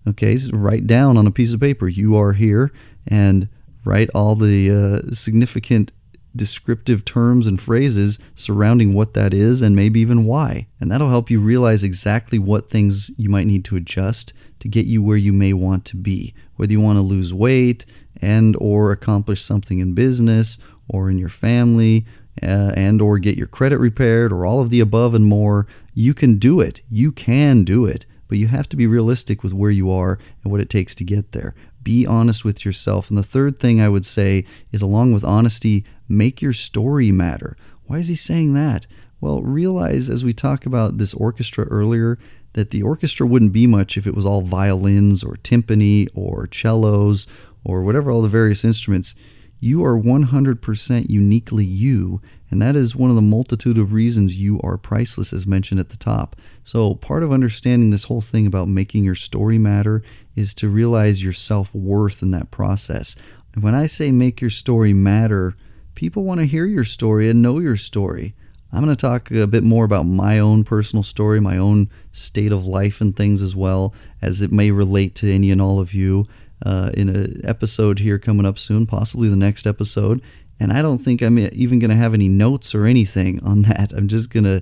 Okay, 0.07 0.37
so 0.37 0.55
write 0.55 0.85
down 0.85 1.17
on 1.17 1.25
a 1.25 1.31
piece 1.31 1.53
of 1.53 1.59
paper, 1.59 1.87
you 1.87 2.15
are 2.15 2.33
here, 2.33 2.71
and 3.07 3.49
write 3.85 4.09
all 4.13 4.35
the 4.35 4.69
uh, 4.69 5.13
significant 5.13 5.91
descriptive 6.35 7.05
terms 7.05 7.47
and 7.47 7.61
phrases 7.61 8.19
surrounding 8.33 8.93
what 8.93 9.13
that 9.13 9.33
is 9.33 9.61
and 9.61 9.75
maybe 9.75 10.01
even 10.01 10.25
why. 10.25 10.67
And 10.79 10.91
that'll 10.91 11.09
help 11.09 11.29
you 11.29 11.39
realize 11.39 11.83
exactly 11.83 12.37
what 12.37 12.69
things 12.69 13.09
you 13.17 13.29
might 13.29 13.47
need 13.47 13.63
to 13.65 13.75
adjust 13.75 14.33
to 14.59 14.67
get 14.67 14.85
you 14.85 15.01
where 15.01 15.17
you 15.17 15.31
may 15.31 15.53
want 15.53 15.85
to 15.85 15.97
be. 15.97 16.33
Whether 16.55 16.73
you 16.73 16.81
want 16.81 16.97
to 16.97 17.01
lose 17.01 17.33
weight 17.33 17.85
and 18.21 18.55
or 18.59 18.91
accomplish 18.91 19.41
something 19.41 19.79
in 19.79 19.93
business 19.93 20.57
or 20.89 21.09
in 21.09 21.17
your 21.17 21.29
family 21.29 22.05
uh, 22.43 22.71
and 22.75 23.01
or 23.01 23.17
get 23.17 23.37
your 23.37 23.47
credit 23.47 23.77
repaired 23.77 24.33
or 24.33 24.45
all 24.45 24.59
of 24.59 24.69
the 24.69 24.79
above 24.81 25.13
and 25.13 25.25
more, 25.25 25.67
you 25.93 26.13
can 26.13 26.37
do 26.37 26.59
it. 26.59 26.81
You 26.89 27.11
can 27.11 27.63
do 27.63 27.85
it. 27.85 28.05
But 28.27 28.39
you 28.39 28.47
have 28.47 28.67
to 28.69 28.75
be 28.75 28.87
realistic 28.87 29.43
with 29.43 29.53
where 29.53 29.71
you 29.71 29.91
are 29.91 30.17
and 30.43 30.51
what 30.51 30.59
it 30.59 30.69
takes 30.69 30.95
to 30.95 31.03
get 31.03 31.31
there. 31.31 31.53
Be 31.85 32.05
honest 32.05 32.43
with 32.43 32.65
yourself. 32.65 33.09
And 33.09 33.17
the 33.17 33.23
third 33.23 33.59
thing 33.59 33.79
I 33.79 33.89
would 33.89 34.05
say 34.05 34.43
is, 34.73 34.81
along 34.81 35.13
with 35.13 35.23
honesty, 35.23 35.85
make 36.09 36.41
your 36.41 36.51
story 36.51 37.11
matter. 37.11 37.55
Why 37.85 37.99
is 37.99 38.07
he 38.07 38.15
saying 38.15 38.53
that? 38.55 38.87
Well, 39.21 39.43
realize 39.43 40.09
as 40.09 40.25
we 40.25 40.33
talk 40.33 40.65
about 40.65 40.97
this 40.97 41.13
orchestra 41.13 41.65
earlier, 41.65 42.17
that 42.53 42.71
the 42.71 42.81
orchestra 42.81 43.27
wouldn't 43.27 43.51
be 43.51 43.67
much 43.67 43.97
if 43.97 44.07
it 44.07 44.15
was 44.15 44.25
all 44.25 44.41
violins 44.41 45.23
or 45.23 45.35
timpani 45.35 46.07
or 46.15 46.49
cellos 46.51 47.27
or 47.63 47.83
whatever 47.83 48.09
all 48.09 48.23
the 48.23 48.29
various 48.29 48.65
instruments. 48.65 49.13
You 49.59 49.83
are 49.85 49.99
100% 49.99 51.09
uniquely 51.09 51.65
you, 51.65 52.19
and 52.55 52.61
that 52.61 52.77
is 52.77 52.95
one 52.95 53.09
of 53.09 53.17
the 53.17 53.21
multitude 53.21 53.77
of 53.77 53.91
reasons 53.91 54.39
you 54.39 54.61
are 54.63 54.77
priceless, 54.77 55.33
as 55.33 55.45
mentioned 55.45 55.77
at 55.81 55.89
the 55.89 55.97
top. 55.97 56.37
So, 56.63 56.95
part 56.95 57.21
of 57.21 57.33
understanding 57.33 57.89
this 57.89 58.05
whole 58.05 58.21
thing 58.21 58.47
about 58.47 58.69
making 58.69 59.03
your 59.03 59.13
story 59.13 59.57
matter 59.57 60.01
is 60.37 60.53
to 60.53 60.69
realize 60.69 61.21
your 61.21 61.33
self 61.33 61.75
worth 61.75 62.21
in 62.21 62.31
that 62.31 62.51
process. 62.51 63.17
And 63.53 63.61
when 63.61 63.75
I 63.75 63.87
say 63.87 64.09
make 64.09 64.39
your 64.39 64.49
story 64.49 64.93
matter, 64.93 65.57
people 65.95 66.23
want 66.23 66.39
to 66.39 66.45
hear 66.45 66.65
your 66.65 66.85
story 66.85 67.29
and 67.29 67.41
know 67.41 67.59
your 67.59 67.75
story. 67.75 68.35
I'm 68.71 68.85
going 68.85 68.95
to 68.95 69.01
talk 69.01 69.31
a 69.31 69.47
bit 69.47 69.65
more 69.65 69.83
about 69.83 70.03
my 70.03 70.39
own 70.39 70.63
personal 70.63 71.03
story, 71.03 71.41
my 71.41 71.57
own 71.57 71.89
state 72.13 72.53
of 72.53 72.65
life, 72.65 73.01
and 73.01 73.13
things 73.13 73.41
as 73.41 73.53
well, 73.53 73.93
as 74.21 74.41
it 74.41 74.53
may 74.53 74.71
relate 74.71 75.13
to 75.15 75.29
any 75.29 75.51
and 75.51 75.61
all 75.61 75.81
of 75.81 75.93
you 75.93 76.25
uh, 76.65 76.91
in 76.93 77.09
an 77.09 77.41
episode 77.43 77.99
here 77.99 78.17
coming 78.17 78.45
up 78.45 78.57
soon, 78.57 78.85
possibly 78.85 79.27
the 79.27 79.35
next 79.35 79.67
episode. 79.67 80.21
And 80.59 80.71
I 80.71 80.81
don't 80.81 80.99
think 80.99 81.21
I'm 81.21 81.37
even 81.37 81.79
going 81.79 81.89
to 81.89 81.97
have 81.97 82.13
any 82.13 82.29
notes 82.29 82.73
or 82.73 82.85
anything 82.85 83.43
on 83.43 83.63
that. 83.63 83.91
I'm 83.91 84.07
just 84.07 84.29
going 84.29 84.45
to 84.45 84.61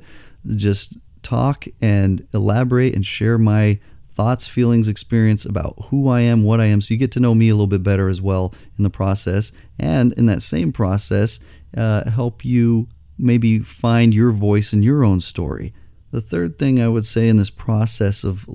just 0.55 0.97
talk 1.21 1.65
and 1.81 2.27
elaborate 2.33 2.95
and 2.95 3.05
share 3.05 3.37
my 3.37 3.79
thoughts, 4.13 4.47
feelings, 4.47 4.87
experience 4.87 5.45
about 5.45 5.75
who 5.89 6.07
I 6.07 6.21
am, 6.21 6.43
what 6.43 6.61
I 6.61 6.65
am, 6.65 6.81
so 6.81 6.93
you 6.93 6.99
get 6.99 7.11
to 7.13 7.19
know 7.19 7.33
me 7.33 7.49
a 7.49 7.53
little 7.53 7.67
bit 7.67 7.83
better 7.83 8.07
as 8.07 8.21
well 8.21 8.53
in 8.77 8.83
the 8.83 8.89
process. 8.89 9.51
And 9.79 10.13
in 10.13 10.27
that 10.27 10.41
same 10.41 10.71
process, 10.71 11.39
uh, 11.75 12.09
help 12.09 12.45
you 12.45 12.87
maybe 13.17 13.59
find 13.59 14.13
your 14.13 14.31
voice 14.31 14.73
in 14.73 14.83
your 14.83 15.03
own 15.03 15.21
story. 15.21 15.73
The 16.11 16.21
third 16.21 16.59
thing 16.59 16.79
I 16.79 16.89
would 16.89 17.05
say 17.05 17.27
in 17.27 17.37
this 17.37 17.49
process 17.49 18.23
of 18.23 18.47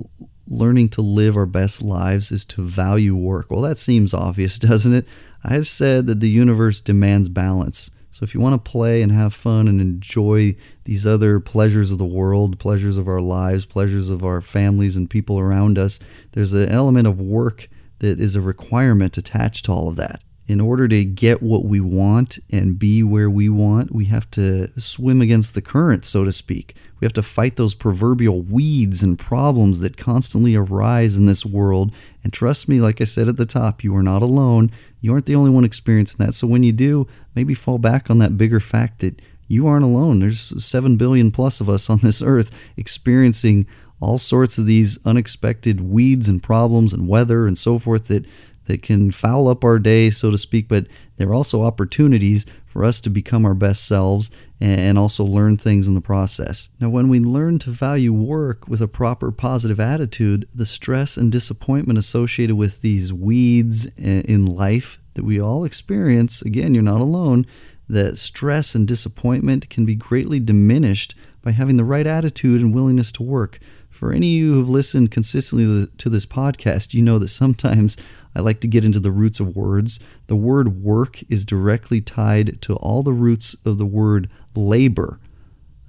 learning 0.47 0.89
to 0.89 1.01
live 1.01 1.35
our 1.35 1.45
best 1.45 1.81
lives 1.81 2.31
is 2.31 2.45
to 2.45 2.63
value 2.63 3.15
work. 3.15 3.51
Well, 3.51 3.61
that 3.61 3.79
seems 3.79 4.13
obvious, 4.13 4.57
doesn't 4.59 4.93
it? 4.93 5.07
I 5.43 5.61
said 5.61 6.07
that 6.07 6.19
the 6.19 6.29
universe 6.29 6.79
demands 6.79 7.29
balance. 7.29 7.91
So 8.11 8.23
if 8.23 8.33
you 8.33 8.39
want 8.39 8.63
to 8.63 8.71
play 8.71 9.01
and 9.01 9.11
have 9.11 9.33
fun 9.33 9.67
and 9.67 9.79
enjoy 9.79 10.55
these 10.83 11.07
other 11.07 11.39
pleasures 11.39 11.91
of 11.91 11.97
the 11.97 12.05
world, 12.05 12.59
pleasures 12.59 12.97
of 12.97 13.07
our 13.07 13.21
lives, 13.21 13.65
pleasures 13.65 14.09
of 14.09 14.25
our 14.25 14.41
families 14.41 14.95
and 14.95 15.09
people 15.09 15.39
around 15.39 15.77
us, 15.77 15.99
there's 16.31 16.53
an 16.53 16.69
element 16.69 17.07
of 17.07 17.21
work 17.21 17.69
that 17.99 18.19
is 18.19 18.35
a 18.35 18.41
requirement 18.41 19.17
attached 19.17 19.65
to 19.65 19.71
all 19.71 19.87
of 19.87 19.95
that. 19.97 20.21
In 20.49 20.59
order 20.59 20.87
to 20.87 21.05
get 21.05 21.43
what 21.43 21.65
we 21.65 21.79
want 21.79 22.39
and 22.51 22.79
be 22.79 23.03
where 23.03 23.29
we 23.29 23.49
want, 23.49 23.93
we 23.93 24.05
have 24.05 24.31
to 24.31 24.71
swim 24.81 25.21
against 25.21 25.53
the 25.53 25.61
current, 25.61 26.05
so 26.05 26.23
to 26.23 26.33
speak. 26.33 26.75
We 26.99 27.05
have 27.05 27.13
to 27.13 27.21
fight 27.21 27.55
those 27.55 27.75
proverbial 27.75 28.41
weeds 28.41 29.03
and 29.03 29.19
problems 29.19 29.79
that 29.81 29.95
constantly 29.95 30.55
arise 30.55 31.19
in 31.19 31.27
this 31.27 31.45
world. 31.45 31.93
And 32.23 32.33
trust 32.33 32.67
me, 32.67 32.81
like 32.81 32.99
I 32.99 33.03
said 33.03 33.27
at 33.27 33.37
the 33.37 33.45
top, 33.45 33.83
you 33.83 33.95
are 33.95 34.01
not 34.01 34.23
alone. 34.23 34.71
You 35.01 35.13
aren't 35.13 35.27
the 35.27 35.35
only 35.35 35.51
one 35.51 35.65
experiencing 35.65 36.25
that. 36.25 36.33
So 36.33 36.47
when 36.47 36.63
you 36.63 36.71
do, 36.71 37.05
maybe 37.35 37.53
fall 37.53 37.77
back 37.77 38.09
on 38.09 38.17
that 38.17 38.35
bigger 38.35 38.59
fact 38.59 39.01
that 39.01 39.21
you 39.47 39.67
aren't 39.67 39.85
alone. 39.85 40.17
There's 40.17 40.65
7 40.65 40.97
billion 40.97 41.29
plus 41.29 41.61
of 41.61 41.69
us 41.69 41.89
on 41.91 41.99
this 41.99 42.23
earth 42.23 42.49
experiencing 42.75 43.67
all 44.01 44.17
sorts 44.17 44.57
of 44.57 44.65
these 44.65 44.97
unexpected 45.05 45.79
weeds 45.79 46.27
and 46.27 46.41
problems 46.41 46.91
and 46.91 47.07
weather 47.07 47.45
and 47.45 47.55
so 47.55 47.77
forth 47.77 48.07
that 48.07 48.25
that 48.69 48.81
can 48.81 49.11
foul 49.11 49.49
up 49.49 49.65
our 49.65 49.77
day, 49.77 50.09
so 50.09 50.31
to 50.31 50.37
speak, 50.37 50.69
but 50.69 50.87
they're 51.17 51.33
also 51.33 51.63
opportunities 51.63 52.45
for 52.65 52.85
us 52.85 53.01
to 53.01 53.09
become 53.09 53.45
our 53.45 53.53
best 53.53 53.85
selves 53.85 54.31
and 54.61 54.97
also 54.97 55.23
learn 55.23 55.57
things 55.57 55.87
in 55.87 55.95
the 55.95 56.01
process. 56.01 56.69
Now, 56.79 56.89
when 56.89 57.09
we 57.09 57.19
learn 57.19 57.59
to 57.59 57.71
value 57.71 58.13
work 58.13 58.67
with 58.67 58.79
a 58.79 58.87
proper 58.87 59.31
positive 59.31 59.79
attitude, 59.79 60.47
the 60.55 60.65
stress 60.65 61.17
and 61.17 61.31
disappointment 61.31 61.99
associated 61.99 62.55
with 62.55 62.81
these 62.81 63.11
weeds 63.11 63.87
in 63.97 64.45
life 64.45 64.99
that 65.15 65.25
we 65.25 65.41
all 65.41 65.65
experience, 65.65 66.41
again, 66.41 66.73
you're 66.73 66.83
not 66.83 67.01
alone, 67.01 67.45
that 67.89 68.17
stress 68.17 68.75
and 68.75 68.87
disappointment 68.87 69.69
can 69.69 69.85
be 69.85 69.95
greatly 69.95 70.39
diminished 70.39 71.15
by 71.41 71.51
having 71.51 71.77
the 71.77 71.83
right 71.83 72.05
attitude 72.05 72.61
and 72.61 72.73
willingness 72.73 73.11
to 73.13 73.23
work. 73.23 73.59
For 73.89 74.13
any 74.13 74.27
of 74.35 74.39
you 74.39 74.53
who've 74.53 74.69
listened 74.69 75.11
consistently 75.11 75.87
to 75.97 76.09
this 76.09 76.25
podcast, 76.25 76.93
you 76.93 77.01
know 77.01 77.19
that 77.19 77.27
sometimes 77.27 77.97
I 78.35 78.41
like 78.41 78.59
to 78.61 78.67
get 78.67 78.85
into 78.85 78.99
the 78.99 79.11
roots 79.11 79.39
of 79.39 79.55
words. 79.55 79.99
The 80.27 80.35
word 80.35 80.81
work 80.81 81.21
is 81.29 81.45
directly 81.45 82.01
tied 82.01 82.61
to 82.61 82.75
all 82.75 83.03
the 83.03 83.13
roots 83.13 83.55
of 83.65 83.77
the 83.77 83.85
word 83.85 84.29
labor. 84.55 85.19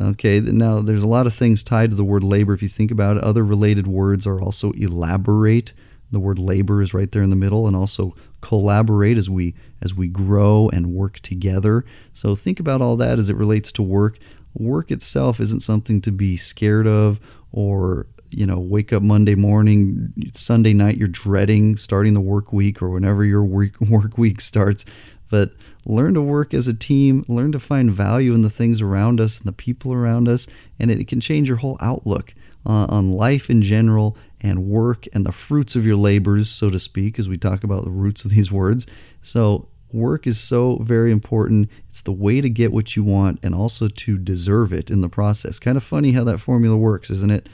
Okay, 0.00 0.40
now 0.40 0.80
there's 0.80 1.02
a 1.02 1.08
lot 1.08 1.26
of 1.26 1.34
things 1.34 1.62
tied 1.62 1.90
to 1.90 1.96
the 1.96 2.04
word 2.04 2.24
labor. 2.24 2.54
If 2.54 2.62
you 2.62 2.68
think 2.68 2.90
about 2.90 3.18
it, 3.18 3.22
other 3.22 3.44
related 3.44 3.86
words 3.86 4.26
are 4.26 4.40
also 4.40 4.72
elaborate. 4.72 5.74
The 6.10 6.20
word 6.20 6.38
labor 6.38 6.80
is 6.80 6.94
right 6.94 7.10
there 7.12 7.22
in 7.22 7.30
the 7.30 7.36
middle, 7.36 7.66
and 7.66 7.76
also 7.76 8.16
collaborate 8.40 9.18
as 9.18 9.28
we 9.28 9.54
as 9.82 9.94
we 9.94 10.08
grow 10.08 10.70
and 10.72 10.94
work 10.94 11.20
together. 11.20 11.84
So 12.14 12.34
think 12.34 12.58
about 12.58 12.80
all 12.80 12.96
that 12.96 13.18
as 13.18 13.28
it 13.28 13.36
relates 13.36 13.70
to 13.72 13.82
work. 13.82 14.18
Work 14.54 14.90
itself 14.90 15.38
isn't 15.38 15.60
something 15.60 16.00
to 16.00 16.10
be 16.10 16.36
scared 16.36 16.86
of 16.86 17.20
or 17.52 18.06
you 18.30 18.46
know, 18.46 18.58
wake 18.58 18.92
up 18.92 19.02
Monday 19.02 19.34
morning, 19.34 20.12
Sunday 20.32 20.72
night, 20.72 20.96
you're 20.96 21.08
dreading 21.08 21.76
starting 21.76 22.14
the 22.14 22.20
work 22.20 22.52
week 22.52 22.82
or 22.82 22.90
whenever 22.90 23.24
your 23.24 23.44
work, 23.44 23.80
work 23.80 24.18
week 24.18 24.40
starts. 24.40 24.84
But 25.30 25.52
learn 25.84 26.14
to 26.14 26.22
work 26.22 26.52
as 26.52 26.66
a 26.66 26.74
team, 26.74 27.24
learn 27.28 27.52
to 27.52 27.60
find 27.60 27.90
value 27.90 28.34
in 28.34 28.42
the 28.42 28.50
things 28.50 28.80
around 28.80 29.20
us 29.20 29.38
and 29.38 29.46
the 29.46 29.52
people 29.52 29.92
around 29.92 30.28
us, 30.28 30.48
and 30.78 30.90
it, 30.90 31.00
it 31.00 31.08
can 31.08 31.20
change 31.20 31.48
your 31.48 31.58
whole 31.58 31.78
outlook 31.80 32.34
uh, 32.66 32.86
on 32.88 33.12
life 33.12 33.48
in 33.48 33.62
general 33.62 34.16
and 34.40 34.64
work 34.64 35.06
and 35.12 35.24
the 35.24 35.32
fruits 35.32 35.76
of 35.76 35.86
your 35.86 35.96
labors, 35.96 36.48
so 36.50 36.70
to 36.70 36.78
speak, 36.78 37.18
as 37.18 37.28
we 37.28 37.36
talk 37.36 37.62
about 37.62 37.84
the 37.84 37.90
roots 37.90 38.24
of 38.24 38.32
these 38.32 38.50
words. 38.50 38.86
So, 39.22 39.68
work 39.92 40.26
is 40.26 40.38
so 40.38 40.76
very 40.76 41.10
important. 41.10 41.68
It's 41.88 42.02
the 42.02 42.12
way 42.12 42.40
to 42.40 42.48
get 42.48 42.72
what 42.72 42.96
you 42.96 43.04
want 43.04 43.40
and 43.42 43.54
also 43.54 43.88
to 43.88 44.18
deserve 44.18 44.72
it 44.72 44.90
in 44.90 45.00
the 45.00 45.08
process. 45.08 45.58
Kind 45.58 45.76
of 45.76 45.84
funny 45.84 46.12
how 46.12 46.24
that 46.24 46.38
formula 46.38 46.76
works, 46.76 47.10
isn't 47.10 47.30
it? 47.30 47.48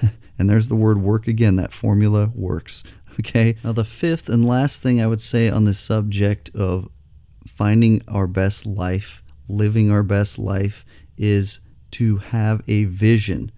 And 0.42 0.50
there's 0.50 0.66
the 0.66 0.74
word 0.74 0.98
work 0.98 1.28
again. 1.28 1.54
That 1.54 1.72
formula 1.72 2.32
works. 2.34 2.82
Okay. 3.20 3.56
Now, 3.62 3.72
the 3.72 3.84
fifth 3.84 4.30
and 4.30 4.42
last 4.42 4.80
thing 4.80 4.98
I 4.98 5.06
would 5.06 5.20
say 5.20 5.50
on 5.50 5.66
the 5.66 5.74
subject 5.74 6.48
of 6.56 6.88
finding 7.46 8.00
our 8.08 8.26
best 8.26 8.64
life, 8.64 9.22
living 9.46 9.90
our 9.90 10.02
best 10.02 10.38
life, 10.38 10.82
is 11.18 11.60
to 11.90 12.16
have 12.16 12.62
a 12.66 12.84
vision. 12.84 13.52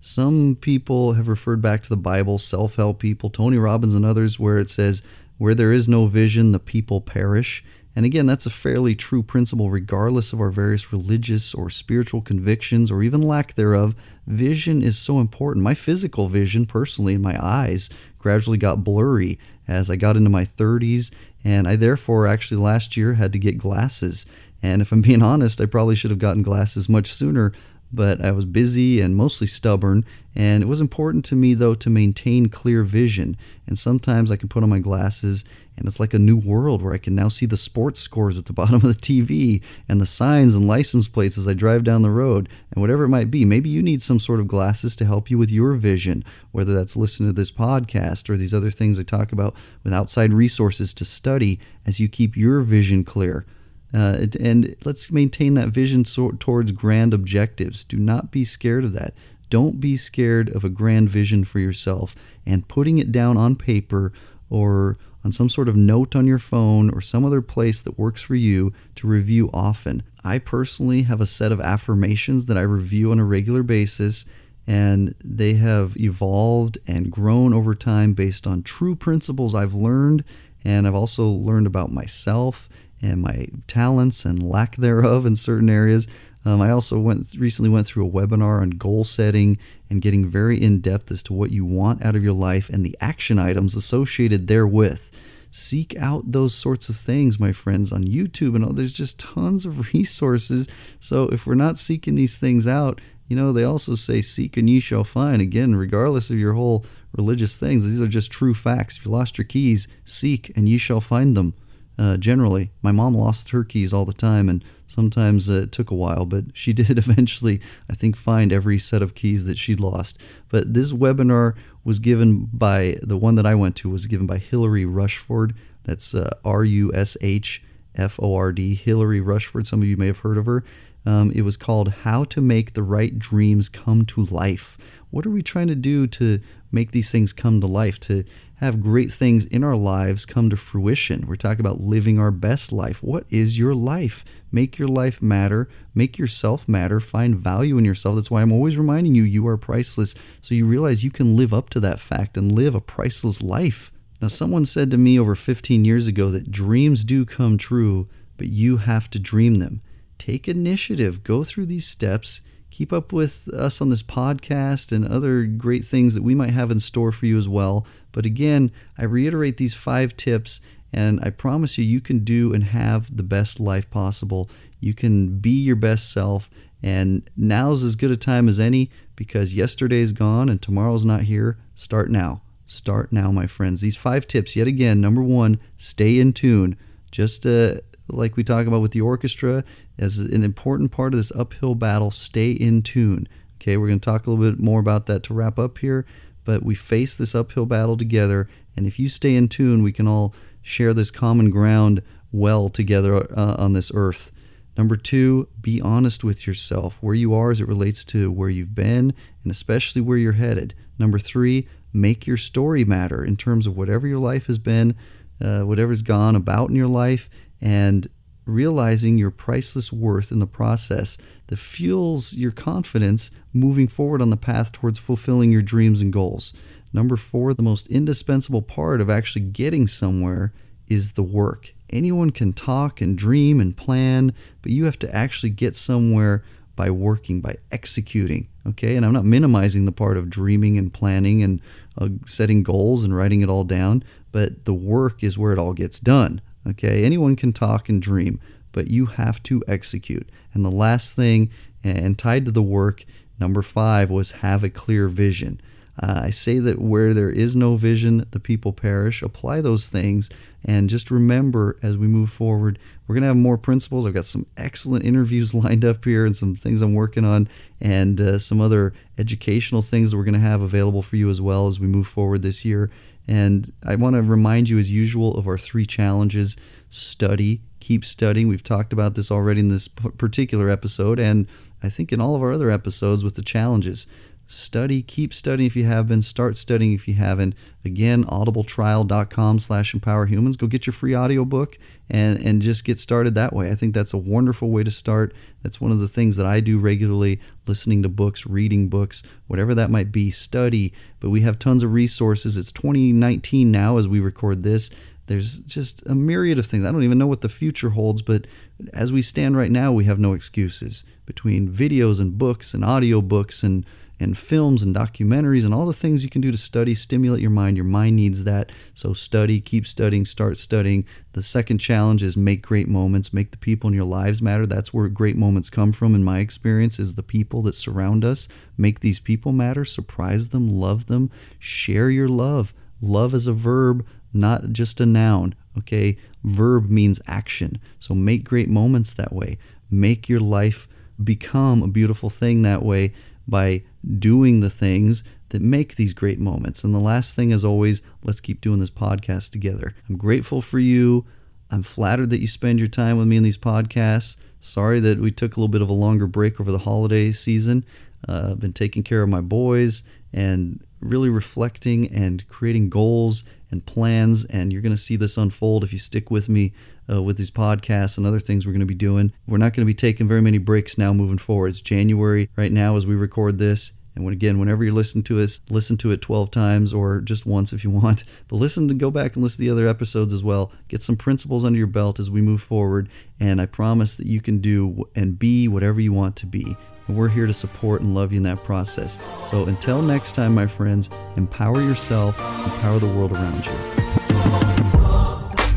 Some 0.00 0.56
people 0.60 1.14
have 1.14 1.26
referred 1.26 1.60
back 1.60 1.82
to 1.82 1.88
the 1.88 1.96
Bible, 1.96 2.38
self 2.38 2.76
help 2.76 3.00
people, 3.00 3.30
Tony 3.30 3.58
Robbins 3.58 3.96
and 3.96 4.06
others, 4.06 4.38
where 4.38 4.58
it 4.58 4.70
says, 4.70 5.02
Where 5.38 5.56
there 5.56 5.72
is 5.72 5.88
no 5.88 6.06
vision, 6.06 6.52
the 6.52 6.60
people 6.60 7.00
perish. 7.00 7.64
And 7.96 8.06
again, 8.06 8.26
that's 8.26 8.46
a 8.46 8.50
fairly 8.50 8.94
true 8.94 9.22
principle, 9.22 9.70
regardless 9.70 10.32
of 10.32 10.40
our 10.40 10.50
various 10.50 10.92
religious 10.92 11.52
or 11.52 11.70
spiritual 11.70 12.22
convictions 12.22 12.90
or 12.90 13.02
even 13.02 13.20
lack 13.20 13.54
thereof. 13.54 13.96
Vision 14.26 14.82
is 14.82 14.96
so 14.96 15.18
important. 15.18 15.64
My 15.64 15.74
physical 15.74 16.28
vision, 16.28 16.66
personally, 16.66 17.14
in 17.14 17.22
my 17.22 17.36
eyes, 17.44 17.90
gradually 18.18 18.58
got 18.58 18.84
blurry 18.84 19.38
as 19.66 19.90
I 19.90 19.96
got 19.96 20.16
into 20.16 20.30
my 20.30 20.44
30s, 20.44 21.12
and 21.42 21.66
I 21.66 21.76
therefore 21.76 22.26
actually 22.26 22.60
last 22.60 22.96
year 22.96 23.14
had 23.14 23.32
to 23.32 23.38
get 23.38 23.58
glasses. 23.58 24.24
And 24.62 24.82
if 24.82 24.92
I'm 24.92 25.02
being 25.02 25.22
honest, 25.22 25.60
I 25.60 25.66
probably 25.66 25.96
should 25.96 26.10
have 26.10 26.18
gotten 26.18 26.42
glasses 26.42 26.88
much 26.88 27.12
sooner 27.12 27.52
but 27.92 28.24
I 28.24 28.30
was 28.32 28.44
busy 28.44 29.00
and 29.00 29.16
mostly 29.16 29.46
stubborn. 29.46 30.04
And 30.34 30.62
it 30.62 30.66
was 30.66 30.80
important 30.80 31.24
to 31.26 31.36
me, 31.36 31.54
though, 31.54 31.74
to 31.74 31.90
maintain 31.90 32.48
clear 32.48 32.84
vision. 32.84 33.36
And 33.66 33.78
sometimes 33.78 34.30
I 34.30 34.36
can 34.36 34.48
put 34.48 34.62
on 34.62 34.68
my 34.68 34.78
glasses, 34.78 35.44
and 35.80 35.88
it's 35.88 35.98
like 35.98 36.14
a 36.14 36.18
new 36.18 36.36
world 36.36 36.82
where 36.82 36.92
I 36.92 36.98
can 36.98 37.14
now 37.14 37.28
see 37.28 37.46
the 37.46 37.56
sports 37.56 37.98
scores 37.98 38.38
at 38.38 38.44
the 38.44 38.52
bottom 38.60 38.76
of 38.76 38.82
the 38.82 38.94
TV 38.94 39.62
and 39.88 40.00
the 40.00 40.06
signs 40.06 40.54
and 40.54 40.68
license 40.68 41.08
plates 41.08 41.36
as 41.36 41.48
I 41.48 41.54
drive 41.54 41.82
down 41.82 42.02
the 42.02 42.10
road, 42.10 42.48
and 42.70 42.80
whatever 42.80 43.04
it 43.04 43.08
might 43.08 43.30
be. 43.30 43.44
Maybe 43.44 43.70
you 43.70 43.82
need 43.82 44.02
some 44.02 44.20
sort 44.20 44.38
of 44.38 44.46
glasses 44.46 44.94
to 44.96 45.04
help 45.04 45.30
you 45.30 45.38
with 45.38 45.50
your 45.50 45.74
vision, 45.74 46.24
whether 46.52 46.74
that's 46.74 46.96
listening 46.96 47.30
to 47.30 47.32
this 47.32 47.50
podcast 47.50 48.28
or 48.30 48.36
these 48.36 48.54
other 48.54 48.70
things 48.70 48.98
I 48.98 49.02
talk 49.02 49.32
about 49.32 49.56
with 49.82 49.92
outside 49.92 50.32
resources 50.32 50.94
to 50.94 51.04
study 51.04 51.58
as 51.84 51.98
you 51.98 52.08
keep 52.08 52.36
your 52.36 52.60
vision 52.60 53.02
clear. 53.02 53.46
Uh, 53.92 54.26
and 54.38 54.76
let's 54.84 55.10
maintain 55.10 55.54
that 55.54 55.70
vision 55.70 56.04
so- 56.04 56.32
towards 56.38 56.72
grand 56.72 57.12
objectives. 57.12 57.82
Do 57.82 57.96
not 57.96 58.30
be 58.30 58.44
scared 58.44 58.84
of 58.84 58.92
that. 58.92 59.14
Don't 59.48 59.80
be 59.80 59.96
scared 59.96 60.48
of 60.50 60.62
a 60.62 60.68
grand 60.68 61.10
vision 61.10 61.42
for 61.42 61.58
yourself 61.58 62.14
and 62.46 62.68
putting 62.68 62.98
it 62.98 63.10
down 63.10 63.36
on 63.36 63.56
paper 63.56 64.12
or 64.48 64.96
on 65.24 65.32
some 65.32 65.48
sort 65.48 65.68
of 65.68 65.76
note 65.76 66.16
on 66.16 66.26
your 66.26 66.38
phone 66.38 66.90
or 66.90 67.00
some 67.00 67.24
other 67.24 67.42
place 67.42 67.82
that 67.82 67.98
works 67.98 68.22
for 68.22 68.34
you 68.34 68.72
to 68.96 69.06
review 69.06 69.50
often. 69.52 70.02
I 70.24 70.38
personally 70.38 71.02
have 71.02 71.20
a 71.20 71.26
set 71.26 71.52
of 71.52 71.60
affirmations 71.60 72.46
that 72.46 72.56
I 72.56 72.62
review 72.62 73.12
on 73.12 73.18
a 73.18 73.24
regular 73.24 73.62
basis, 73.62 74.24
and 74.66 75.14
they 75.24 75.54
have 75.54 75.96
evolved 75.96 76.78
and 76.86 77.10
grown 77.10 77.52
over 77.52 77.74
time 77.74 78.12
based 78.14 78.46
on 78.46 78.62
true 78.62 78.94
principles 78.94 79.54
I've 79.54 79.74
learned, 79.74 80.24
and 80.64 80.86
I've 80.86 80.94
also 80.94 81.24
learned 81.24 81.66
about 81.66 81.92
myself 81.92 82.68
and 83.02 83.22
my 83.22 83.48
talents 83.66 84.24
and 84.24 84.42
lack 84.42 84.76
thereof 84.76 85.24
in 85.24 85.36
certain 85.36 85.70
areas. 85.70 86.06
Um, 86.44 86.60
I 86.60 86.70
also 86.70 86.98
went 86.98 87.34
recently 87.38 87.70
went 87.70 87.86
through 87.86 88.06
a 88.06 88.10
webinar 88.10 88.62
on 88.62 88.70
goal 88.70 89.04
setting 89.04 89.58
and 89.90 90.00
getting 90.00 90.28
very 90.28 90.60
in 90.60 90.80
depth 90.80 91.10
as 91.10 91.22
to 91.24 91.32
what 91.32 91.50
you 91.50 91.64
want 91.64 92.04
out 92.04 92.16
of 92.16 92.24
your 92.24 92.32
life 92.32 92.70
and 92.70 92.84
the 92.84 92.96
action 93.00 93.38
items 93.38 93.74
associated 93.74 94.46
therewith. 94.46 95.10
Seek 95.50 95.96
out 95.98 96.30
those 96.30 96.54
sorts 96.54 96.88
of 96.88 96.96
things, 96.96 97.40
my 97.40 97.52
friends, 97.52 97.92
on 97.92 98.04
YouTube 98.04 98.54
and 98.54 98.64
all. 98.64 98.72
There's 98.72 98.92
just 98.92 99.18
tons 99.18 99.66
of 99.66 99.92
resources. 99.94 100.68
So 101.00 101.24
if 101.28 101.46
we're 101.46 101.54
not 101.54 101.78
seeking 101.78 102.14
these 102.14 102.38
things 102.38 102.66
out, 102.66 103.00
you 103.28 103.36
know, 103.36 103.52
they 103.52 103.64
also 103.64 103.94
say, 103.94 104.22
"Seek 104.22 104.56
and 104.56 104.68
ye 104.68 104.80
shall 104.80 105.04
find." 105.04 105.42
Again, 105.42 105.76
regardless 105.76 106.30
of 106.30 106.38
your 106.38 106.54
whole 106.54 106.84
religious 107.12 107.56
things, 107.56 107.84
these 107.84 108.00
are 108.00 108.08
just 108.08 108.30
true 108.30 108.54
facts. 108.54 108.96
If 108.96 109.04
you 109.04 109.10
lost 109.10 109.38
your 109.38 109.44
keys, 109.44 109.88
seek 110.04 110.52
and 110.56 110.68
ye 110.68 110.78
shall 110.78 111.00
find 111.00 111.36
them 111.36 111.54
uh, 111.98 112.16
generally. 112.16 112.70
My 112.82 112.92
mom 112.92 113.14
lost 113.14 113.50
her 113.50 113.62
keys 113.62 113.92
all 113.92 114.04
the 114.04 114.12
time, 114.12 114.48
and 114.48 114.64
sometimes 114.90 115.48
uh, 115.48 115.62
it 115.62 115.72
took 115.72 115.90
a 115.90 115.94
while, 115.94 116.26
but 116.26 116.44
she 116.52 116.72
did 116.80 116.98
eventually, 116.98 117.60
I 117.88 117.94
think, 117.94 118.16
find 118.16 118.52
every 118.52 118.78
set 118.78 119.02
of 119.02 119.14
keys 119.14 119.46
that 119.46 119.58
she'd 119.58 119.80
lost. 119.80 120.18
But 120.48 120.74
this 120.74 120.92
webinar 120.92 121.54
was 121.84 121.98
given 121.98 122.48
by 122.52 122.96
the 123.02 123.16
one 123.16 123.36
that 123.36 123.46
I 123.46 123.54
went 123.54 123.76
to 123.76 123.88
was 123.88 124.06
given 124.06 124.26
by 124.26 124.38
Hilary 124.38 124.84
Rushford. 124.84 125.54
That's 125.84 126.14
uh, 126.14 126.30
R 126.44 126.64
U 126.64 126.92
S 126.92 127.16
H 127.20 127.62
F 127.94 128.18
O 128.20 128.34
R 128.34 128.52
D, 128.52 128.74
Hilary 128.74 129.20
Rushford. 129.20 129.66
Some 129.66 129.80
of 129.80 129.88
you 129.88 129.96
may 129.96 130.06
have 130.06 130.18
heard 130.18 130.36
of 130.36 130.46
her. 130.46 130.64
Um, 131.06 131.30
it 131.30 131.42
was 131.42 131.56
called 131.56 131.88
How 132.02 132.24
to 132.24 132.40
Make 132.42 132.74
the 132.74 132.82
Right 132.82 133.18
Dreams 133.18 133.68
Come 133.70 134.04
to 134.06 134.24
Life. 134.26 134.76
What 135.10 135.24
are 135.24 135.30
we 135.30 135.42
trying 135.42 135.68
to 135.68 135.74
do 135.74 136.06
to 136.08 136.40
make 136.70 136.92
these 136.92 137.10
things 137.10 137.32
come 137.32 137.60
to 137.60 137.66
life, 137.66 137.98
to 138.00 138.24
have 138.56 138.82
great 138.82 139.12
things 139.12 139.44
in 139.46 139.64
our 139.64 139.76
lives 139.76 140.26
come 140.26 140.50
to 140.50 140.56
fruition? 140.56 141.26
We're 141.26 141.36
talking 141.36 141.60
about 141.60 141.80
living 141.80 142.18
our 142.18 142.30
best 142.30 142.72
life. 142.72 143.02
What 143.02 143.24
is 143.30 143.58
your 143.58 143.74
life? 143.74 144.24
Make 144.52 144.78
your 144.78 144.88
life 144.88 145.22
matter, 145.22 145.68
make 145.94 146.18
yourself 146.18 146.68
matter, 146.68 147.00
find 147.00 147.36
value 147.36 147.78
in 147.78 147.84
yourself. 147.84 148.16
That's 148.16 148.30
why 148.30 148.42
I'm 148.42 148.52
always 148.52 148.76
reminding 148.76 149.14
you 149.14 149.22
you 149.22 149.46
are 149.46 149.56
priceless. 149.56 150.14
So 150.40 150.54
you 150.54 150.66
realize 150.66 151.04
you 151.04 151.10
can 151.10 151.36
live 151.36 151.54
up 151.54 151.70
to 151.70 151.80
that 151.80 152.00
fact 152.00 152.36
and 152.36 152.52
live 152.52 152.74
a 152.74 152.80
priceless 152.80 153.42
life. 153.42 153.92
Now, 154.20 154.28
someone 154.28 154.66
said 154.66 154.90
to 154.90 154.98
me 154.98 155.18
over 155.18 155.34
15 155.34 155.84
years 155.84 156.06
ago 156.06 156.28
that 156.30 156.50
dreams 156.50 157.04
do 157.04 157.24
come 157.24 157.56
true, 157.56 158.08
but 158.36 158.48
you 158.48 158.78
have 158.78 159.08
to 159.10 159.18
dream 159.18 159.54
them. 159.56 159.80
Take 160.18 160.46
initiative, 160.46 161.24
go 161.24 161.44
through 161.44 161.66
these 161.66 161.86
steps, 161.86 162.42
keep 162.70 162.92
up 162.92 163.12
with 163.12 163.48
us 163.48 163.80
on 163.80 163.90
this 163.90 164.02
podcast 164.02 164.92
and 164.92 165.06
other 165.06 165.44
great 165.44 165.84
things 165.84 166.14
that 166.14 166.22
we 166.22 166.34
might 166.34 166.50
have 166.50 166.70
in 166.70 166.80
store 166.80 167.12
for 167.12 167.26
you 167.26 167.36
as 167.36 167.48
well. 167.48 167.86
But 168.12 168.26
again, 168.26 168.72
I 168.98 169.04
reiterate 169.04 169.56
these 169.56 169.74
five 169.74 170.16
tips, 170.16 170.60
and 170.92 171.20
I 171.22 171.30
promise 171.30 171.78
you, 171.78 171.84
you 171.84 172.00
can 172.00 172.20
do 172.20 172.52
and 172.52 172.64
have 172.64 173.16
the 173.16 173.22
best 173.22 173.60
life 173.60 173.90
possible. 173.90 174.48
You 174.80 174.94
can 174.94 175.38
be 175.38 175.50
your 175.50 175.76
best 175.76 176.12
self, 176.12 176.50
and 176.82 177.28
now's 177.36 177.82
as 177.82 177.94
good 177.94 178.10
a 178.10 178.16
time 178.16 178.48
as 178.48 178.58
any 178.58 178.90
because 179.16 179.52
yesterday's 179.52 180.12
gone 180.12 180.48
and 180.48 180.62
tomorrow's 180.62 181.04
not 181.04 181.22
here. 181.22 181.58
Start 181.74 182.10
now. 182.10 182.42
Start 182.64 183.12
now, 183.12 183.30
my 183.30 183.46
friends. 183.46 183.80
These 183.80 183.96
five 183.96 184.26
tips, 184.26 184.56
yet 184.56 184.66
again, 184.66 185.00
number 185.00 185.22
one, 185.22 185.58
stay 185.76 186.18
in 186.18 186.32
tune. 186.32 186.78
Just 187.10 187.44
uh, 187.44 187.78
like 188.12 188.36
we 188.36 188.44
talk 188.44 188.66
about 188.66 188.82
with 188.82 188.92
the 188.92 189.00
orchestra, 189.00 189.64
as 189.98 190.18
an 190.18 190.42
important 190.42 190.92
part 190.92 191.14
of 191.14 191.18
this 191.18 191.32
uphill 191.32 191.74
battle, 191.74 192.10
stay 192.10 192.52
in 192.52 192.82
tune. 192.82 193.28
Okay, 193.60 193.76
we're 193.76 193.88
going 193.88 194.00
to 194.00 194.04
talk 194.04 194.26
a 194.26 194.30
little 194.30 194.52
bit 194.52 194.62
more 194.62 194.80
about 194.80 195.06
that 195.06 195.22
to 195.24 195.34
wrap 195.34 195.58
up 195.58 195.78
here, 195.78 196.06
but 196.44 196.62
we 196.62 196.74
face 196.74 197.16
this 197.16 197.34
uphill 197.34 197.66
battle 197.66 197.96
together, 197.96 198.48
and 198.76 198.86
if 198.86 198.98
you 198.98 199.08
stay 199.08 199.36
in 199.36 199.48
tune, 199.48 199.82
we 199.82 199.92
can 199.92 200.08
all 200.08 200.34
share 200.62 200.94
this 200.94 201.10
common 201.10 201.50
ground 201.50 202.02
well 202.32 202.68
together 202.68 203.26
uh, 203.36 203.56
on 203.58 203.72
this 203.72 203.90
earth. 203.94 204.32
Number 204.78 204.96
two, 204.96 205.48
be 205.60 205.80
honest 205.80 206.24
with 206.24 206.46
yourself, 206.46 207.02
where 207.02 207.14
you 207.14 207.34
are 207.34 207.50
as 207.50 207.60
it 207.60 207.68
relates 207.68 208.04
to 208.06 208.32
where 208.32 208.48
you've 208.48 208.74
been, 208.74 209.12
and 209.42 209.50
especially 209.50 210.00
where 210.00 210.16
you're 210.16 210.32
headed. 210.32 210.74
Number 210.98 211.18
three, 211.18 211.68
make 211.92 212.26
your 212.26 212.36
story 212.36 212.84
matter 212.84 213.22
in 213.22 213.36
terms 213.36 213.66
of 213.66 213.76
whatever 213.76 214.06
your 214.06 214.18
life 214.18 214.46
has 214.46 214.58
been, 214.58 214.94
uh, 215.40 215.62
whatever's 215.62 216.02
gone 216.02 216.36
about 216.36 216.70
in 216.70 216.76
your 216.76 216.86
life, 216.86 217.28
and 217.60 218.08
realizing 218.46 219.18
your 219.18 219.30
priceless 219.30 219.92
worth 219.92 220.32
in 220.32 220.38
the 220.38 220.46
process 220.46 221.18
that 221.46 221.58
fuels 221.58 222.32
your 222.32 222.50
confidence 222.50 223.30
moving 223.52 223.88
forward 223.88 224.22
on 224.22 224.30
the 224.30 224.36
path 224.36 224.72
towards 224.72 224.98
fulfilling 224.98 225.52
your 225.52 225.62
dreams 225.62 226.00
and 226.00 226.12
goals. 226.12 226.52
Number 226.92 227.16
four, 227.16 227.54
the 227.54 227.62
most 227.62 227.86
indispensable 227.88 228.62
part 228.62 229.00
of 229.00 229.10
actually 229.10 229.42
getting 229.42 229.86
somewhere 229.86 230.52
is 230.88 231.12
the 231.12 231.22
work. 231.22 231.72
Anyone 231.90 232.30
can 232.30 232.52
talk 232.52 233.00
and 233.00 233.16
dream 233.16 233.60
and 233.60 233.76
plan, 233.76 234.34
but 234.62 234.72
you 234.72 234.84
have 234.84 234.98
to 235.00 235.14
actually 235.14 235.50
get 235.50 235.76
somewhere 235.76 236.44
by 236.74 236.90
working, 236.90 237.40
by 237.40 237.56
executing. 237.70 238.48
Okay, 238.66 238.96
and 238.96 239.04
I'm 239.04 239.12
not 239.12 239.24
minimizing 239.24 239.84
the 239.84 239.92
part 239.92 240.16
of 240.16 240.30
dreaming 240.30 240.78
and 240.78 240.92
planning 240.92 241.42
and 241.42 241.60
uh, 241.98 242.08
setting 242.26 242.62
goals 242.62 243.04
and 243.04 243.14
writing 243.14 243.40
it 243.40 243.48
all 243.48 243.64
down, 243.64 244.04
but 244.32 244.64
the 244.64 244.74
work 244.74 245.22
is 245.22 245.38
where 245.38 245.52
it 245.52 245.58
all 245.58 245.72
gets 245.72 246.00
done. 246.00 246.40
Okay, 246.68 247.04
anyone 247.04 247.36
can 247.36 247.52
talk 247.52 247.88
and 247.88 248.02
dream, 248.02 248.40
but 248.72 248.88
you 248.88 249.06
have 249.06 249.42
to 249.44 249.62
execute. 249.66 250.28
And 250.52 250.64
the 250.64 250.70
last 250.70 251.14
thing, 251.14 251.50
and 251.82 252.18
tied 252.18 252.44
to 252.46 252.50
the 252.50 252.62
work, 252.62 253.04
number 253.38 253.62
five 253.62 254.10
was 254.10 254.32
have 254.32 254.62
a 254.62 254.70
clear 254.70 255.08
vision. 255.08 255.60
Uh, 256.02 256.22
I 256.24 256.30
say 256.30 256.58
that 256.58 256.78
where 256.78 257.12
there 257.14 257.30
is 257.30 257.56
no 257.56 257.76
vision, 257.76 258.26
the 258.30 258.40
people 258.40 258.72
perish. 258.72 259.22
Apply 259.22 259.60
those 259.60 259.88
things 259.88 260.30
and 260.64 260.90
just 260.90 261.10
remember 261.10 261.78
as 261.82 261.96
we 261.96 262.06
move 262.06 262.30
forward, 262.30 262.78
we're 263.06 263.14
going 263.14 263.22
to 263.22 263.28
have 263.28 263.36
more 263.36 263.56
principles. 263.56 264.04
I've 264.04 264.14
got 264.14 264.26
some 264.26 264.46
excellent 264.56 265.04
interviews 265.04 265.54
lined 265.54 265.84
up 265.84 266.04
here 266.04 266.26
and 266.26 266.36
some 266.36 266.54
things 266.54 266.82
I'm 266.82 266.94
working 266.94 267.24
on, 267.24 267.48
and 267.80 268.20
uh, 268.20 268.38
some 268.38 268.60
other 268.60 268.92
educational 269.18 269.82
things 269.82 270.10
that 270.10 270.16
we're 270.16 270.24
going 270.24 270.34
to 270.34 270.40
have 270.40 270.60
available 270.60 271.02
for 271.02 271.16
you 271.16 271.30
as 271.30 271.40
well 271.40 271.68
as 271.68 271.80
we 271.80 271.86
move 271.86 272.06
forward 272.06 272.42
this 272.42 272.64
year. 272.64 272.90
And 273.30 273.72
I 273.86 273.94
want 273.94 274.16
to 274.16 274.22
remind 274.22 274.68
you, 274.68 274.76
as 274.76 274.90
usual, 274.90 275.36
of 275.38 275.46
our 275.46 275.56
three 275.56 275.86
challenges 275.86 276.56
study, 276.88 277.60
keep 277.78 278.04
studying. 278.04 278.48
We've 278.48 278.64
talked 278.64 278.92
about 278.92 279.14
this 279.14 279.30
already 279.30 279.60
in 279.60 279.68
this 279.68 279.86
particular 279.86 280.68
episode, 280.68 281.20
and 281.20 281.46
I 281.80 281.90
think 281.90 282.12
in 282.12 282.20
all 282.20 282.34
of 282.34 282.42
our 282.42 282.50
other 282.50 282.72
episodes 282.72 283.22
with 283.22 283.36
the 283.36 283.42
challenges 283.42 284.08
study. 284.50 285.02
Keep 285.02 285.32
studying 285.32 285.66
if 285.66 285.76
you 285.76 285.84
have 285.84 286.08
been. 286.08 286.22
Start 286.22 286.56
studying 286.56 286.92
if 286.92 287.06
you 287.06 287.14
haven't. 287.14 287.54
Again 287.84 288.24
audibletrial.com 288.24 289.58
slash 289.58 289.94
empower 289.94 290.26
humans 290.26 290.56
go 290.56 290.66
get 290.66 290.86
your 290.86 290.92
free 290.92 291.16
audiobook 291.16 291.78
and 292.08 292.38
and 292.44 292.60
just 292.60 292.84
get 292.84 292.98
started 293.00 293.34
that 293.34 293.52
way. 293.52 293.70
I 293.70 293.74
think 293.74 293.94
that's 293.94 294.12
a 294.12 294.18
wonderful 294.18 294.70
way 294.70 294.84
to 294.84 294.90
start. 294.90 295.34
That's 295.62 295.80
one 295.80 295.92
of 295.92 296.00
the 296.00 296.08
things 296.08 296.36
that 296.36 296.46
i 296.46 296.60
do 296.60 296.78
regularly 296.78 297.40
listening 297.66 298.02
to 298.02 298.08
books 298.08 298.46
reading 298.46 298.88
books 298.88 299.22
whatever 299.46 299.74
that 299.74 299.90
might 299.90 300.12
be 300.12 300.30
study. 300.30 300.92
But 301.20 301.30
we 301.30 301.40
have 301.40 301.58
tons 301.58 301.82
of 301.82 301.92
resources. 301.92 302.56
It's 302.56 302.72
2019 302.72 303.70
now 303.70 303.96
as 303.96 304.08
we 304.08 304.20
record 304.20 304.62
this. 304.62 304.90
There's 305.30 305.60
just 305.60 306.04
a 306.08 306.14
myriad 306.16 306.58
of 306.58 306.66
things. 306.66 306.84
I 306.84 306.90
don't 306.90 307.04
even 307.04 307.18
know 307.18 307.28
what 307.28 307.40
the 307.40 307.48
future 307.48 307.90
holds, 307.90 308.20
but 308.20 308.48
as 308.92 309.12
we 309.12 309.22
stand 309.22 309.56
right 309.56 309.70
now, 309.70 309.92
we 309.92 310.04
have 310.06 310.18
no 310.18 310.32
excuses. 310.32 311.04
Between 311.24 311.68
videos 311.70 312.20
and 312.20 312.36
books 312.36 312.74
and 312.74 312.82
audiobooks 312.82 313.62
and 313.62 313.86
and 314.20 314.36
films 314.36 314.82
and 314.82 314.94
documentaries 314.94 315.64
and 315.64 315.72
all 315.72 315.86
the 315.86 315.92
things 315.94 316.22
you 316.22 316.30
can 316.30 316.42
do 316.42 316.52
to 316.52 316.58
study, 316.58 316.94
stimulate 316.94 317.40
your 317.40 317.50
mind. 317.50 317.76
Your 317.76 317.86
mind 317.86 318.16
needs 318.16 318.44
that. 318.44 318.70
So 318.92 319.14
study, 319.14 319.60
keep 319.60 319.86
studying, 319.86 320.26
start 320.26 320.58
studying. 320.58 321.06
The 321.32 321.42
second 321.42 321.78
challenge 321.78 322.22
is 322.22 322.36
make 322.36 322.60
great 322.60 322.86
moments, 322.86 323.32
make 323.32 323.50
the 323.50 323.56
people 323.56 323.88
in 323.88 323.94
your 323.94 324.04
lives 324.04 324.42
matter. 324.42 324.66
That's 324.66 324.92
where 324.92 325.08
great 325.08 325.36
moments 325.36 325.70
come 325.70 325.92
from 325.92 326.14
in 326.14 326.22
my 326.22 326.40
experience 326.40 326.98
is 326.98 327.14
the 327.14 327.22
people 327.22 327.62
that 327.62 327.74
surround 327.74 328.24
us. 328.24 328.46
Make 328.76 329.00
these 329.00 329.20
people 329.20 329.52
matter, 329.52 329.84
surprise 329.86 330.50
them, 330.50 330.68
love 330.68 331.06
them, 331.06 331.30
share 331.58 332.10
your 332.10 332.28
love. 332.28 332.74
Love 333.00 333.32
is 333.32 333.46
a 333.46 333.54
verb, 333.54 334.06
not 334.34 334.72
just 334.72 335.00
a 335.00 335.06
noun. 335.06 335.54
Okay? 335.78 336.18
Verb 336.44 336.90
means 336.90 337.20
action. 337.26 337.80
So 337.98 338.14
make 338.14 338.44
great 338.44 338.68
moments 338.68 339.14
that 339.14 339.32
way. 339.32 339.58
Make 339.90 340.28
your 340.28 340.40
life 340.40 340.86
become 341.22 341.82
a 341.82 341.88
beautiful 341.88 342.30
thing 342.30 342.62
that 342.62 342.82
way 342.82 343.12
by 343.50 343.82
doing 344.18 344.60
the 344.60 344.70
things 344.70 345.22
that 345.50 345.60
make 345.60 345.96
these 345.96 346.12
great 346.12 346.38
moments. 346.38 346.84
And 346.84 346.94
the 346.94 346.98
last 346.98 347.34
thing, 347.34 347.52
as 347.52 347.64
always, 347.64 348.02
let's 348.22 348.40
keep 348.40 348.60
doing 348.60 348.78
this 348.78 348.90
podcast 348.90 349.50
together. 349.50 349.94
I'm 350.08 350.16
grateful 350.16 350.62
for 350.62 350.78
you. 350.78 351.26
I'm 351.70 351.82
flattered 351.82 352.30
that 352.30 352.40
you 352.40 352.46
spend 352.46 352.78
your 352.78 352.88
time 352.88 353.18
with 353.18 353.28
me 353.28 353.36
in 353.36 353.42
these 353.42 353.58
podcasts. 353.58 354.36
Sorry 354.60 355.00
that 355.00 355.18
we 355.18 355.30
took 355.30 355.56
a 355.56 355.60
little 355.60 355.68
bit 355.68 355.82
of 355.82 355.88
a 355.88 355.94
longer 355.94 356.26
break 356.26 356.60
over 356.60 356.70
the 356.70 356.78
holiday 356.78 357.32
season. 357.32 357.84
Uh, 358.28 358.50
I've 358.52 358.60
been 358.60 358.72
taking 358.72 359.02
care 359.02 359.22
of 359.22 359.28
my 359.28 359.40
boys 359.40 360.02
and 360.32 360.82
really 361.00 361.28
reflecting 361.28 362.12
and 362.12 362.46
creating 362.48 362.90
goals 362.90 363.44
and 363.70 363.84
plans. 363.84 364.44
And 364.46 364.72
you're 364.72 364.82
going 364.82 364.94
to 364.94 365.00
see 365.00 365.16
this 365.16 365.36
unfold 365.36 365.84
if 365.84 365.92
you 365.92 365.98
stick 365.98 366.30
with 366.30 366.48
me 366.48 366.72
uh, 367.10 367.22
with 367.22 367.36
these 367.36 367.50
podcasts 367.50 368.16
and 368.16 368.26
other 368.26 368.40
things 368.40 368.66
we're 368.66 368.72
going 368.72 368.80
to 368.80 368.86
be 368.86 368.94
doing. 368.94 369.32
We're 369.46 369.58
not 369.58 369.74
going 369.74 369.86
to 369.86 369.90
be 369.90 369.94
taking 369.94 370.28
very 370.28 370.42
many 370.42 370.58
breaks 370.58 370.98
now 370.98 371.12
moving 371.12 371.38
forward. 371.38 371.68
It's 371.68 371.80
January 371.80 372.48
right 372.56 372.72
now 372.72 372.96
as 372.96 373.06
we 373.06 373.14
record 373.14 373.58
this. 373.58 373.92
And 374.14 374.24
when, 374.24 374.32
again, 374.32 374.58
whenever 374.58 374.82
you 374.84 374.92
listen 374.92 375.22
to 375.24 375.40
us, 375.40 375.60
listen 375.70 375.96
to 375.98 376.10
it 376.10 376.20
12 376.20 376.50
times 376.50 376.92
or 376.92 377.20
just 377.20 377.46
once 377.46 377.72
if 377.72 377.84
you 377.84 377.90
want. 378.02 378.24
But 378.48 378.56
listen 378.56 378.88
to 378.88 378.94
go 378.94 379.10
back 379.10 379.34
and 379.34 379.42
listen 379.42 379.64
to 379.64 379.70
the 379.70 379.72
other 379.72 379.88
episodes 379.88 380.32
as 380.32 380.42
well. 380.42 380.72
Get 380.88 381.02
some 381.02 381.16
principles 381.16 381.64
under 381.64 381.78
your 381.78 381.86
belt 381.86 382.18
as 382.18 382.30
we 382.30 382.40
move 382.40 382.62
forward. 382.62 383.08
And 383.38 383.60
I 383.60 383.66
promise 383.66 384.16
that 384.16 384.26
you 384.26 384.40
can 384.40 384.58
do 384.58 385.04
and 385.14 385.38
be 385.38 385.68
whatever 385.68 386.00
you 386.00 386.12
want 386.12 386.36
to 386.36 386.46
be. 386.46 386.76
And 387.10 387.18
we're 387.18 387.28
here 387.28 387.48
to 387.48 387.52
support 387.52 388.02
and 388.02 388.14
love 388.14 388.30
you 388.30 388.36
in 388.36 388.44
that 388.44 388.62
process. 388.62 389.18
So 389.44 389.64
until 389.64 390.00
next 390.00 390.36
time, 390.36 390.54
my 390.54 390.68
friends, 390.68 391.10
empower 391.34 391.82
yourself, 391.82 392.38
empower 392.38 393.00
the 393.00 393.08
world 393.08 393.32
around 393.32 393.66
you. 393.66 393.72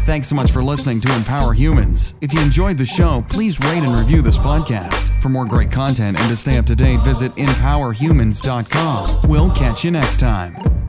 Thanks 0.06 0.28
so 0.28 0.36
much 0.36 0.52
for 0.52 0.62
listening 0.62 1.02
to 1.02 1.16
Empower 1.16 1.54
Humans. 1.54 2.14
If 2.22 2.36
you 2.36 2.42
enjoyed 2.42 2.78
the 2.78 2.86
show, 2.86 3.26
please 3.30 3.60
rate 3.62 3.82
and 3.82 3.98
review 3.98 4.22
this 4.22 4.38
podcast. 4.38 5.10
For 5.24 5.30
more 5.30 5.46
great 5.46 5.72
content 5.72 6.20
and 6.20 6.30
to 6.30 6.36
stay 6.36 6.60
up 6.60 6.68
to 6.68 6.76
date, 6.76 7.00
visit 7.00 7.34
empowerhumans.com. 7.36 9.22
We'll 9.28 9.50
catch 9.56 9.84
you 9.84 9.90
next 9.90 10.20
time. 10.20 10.84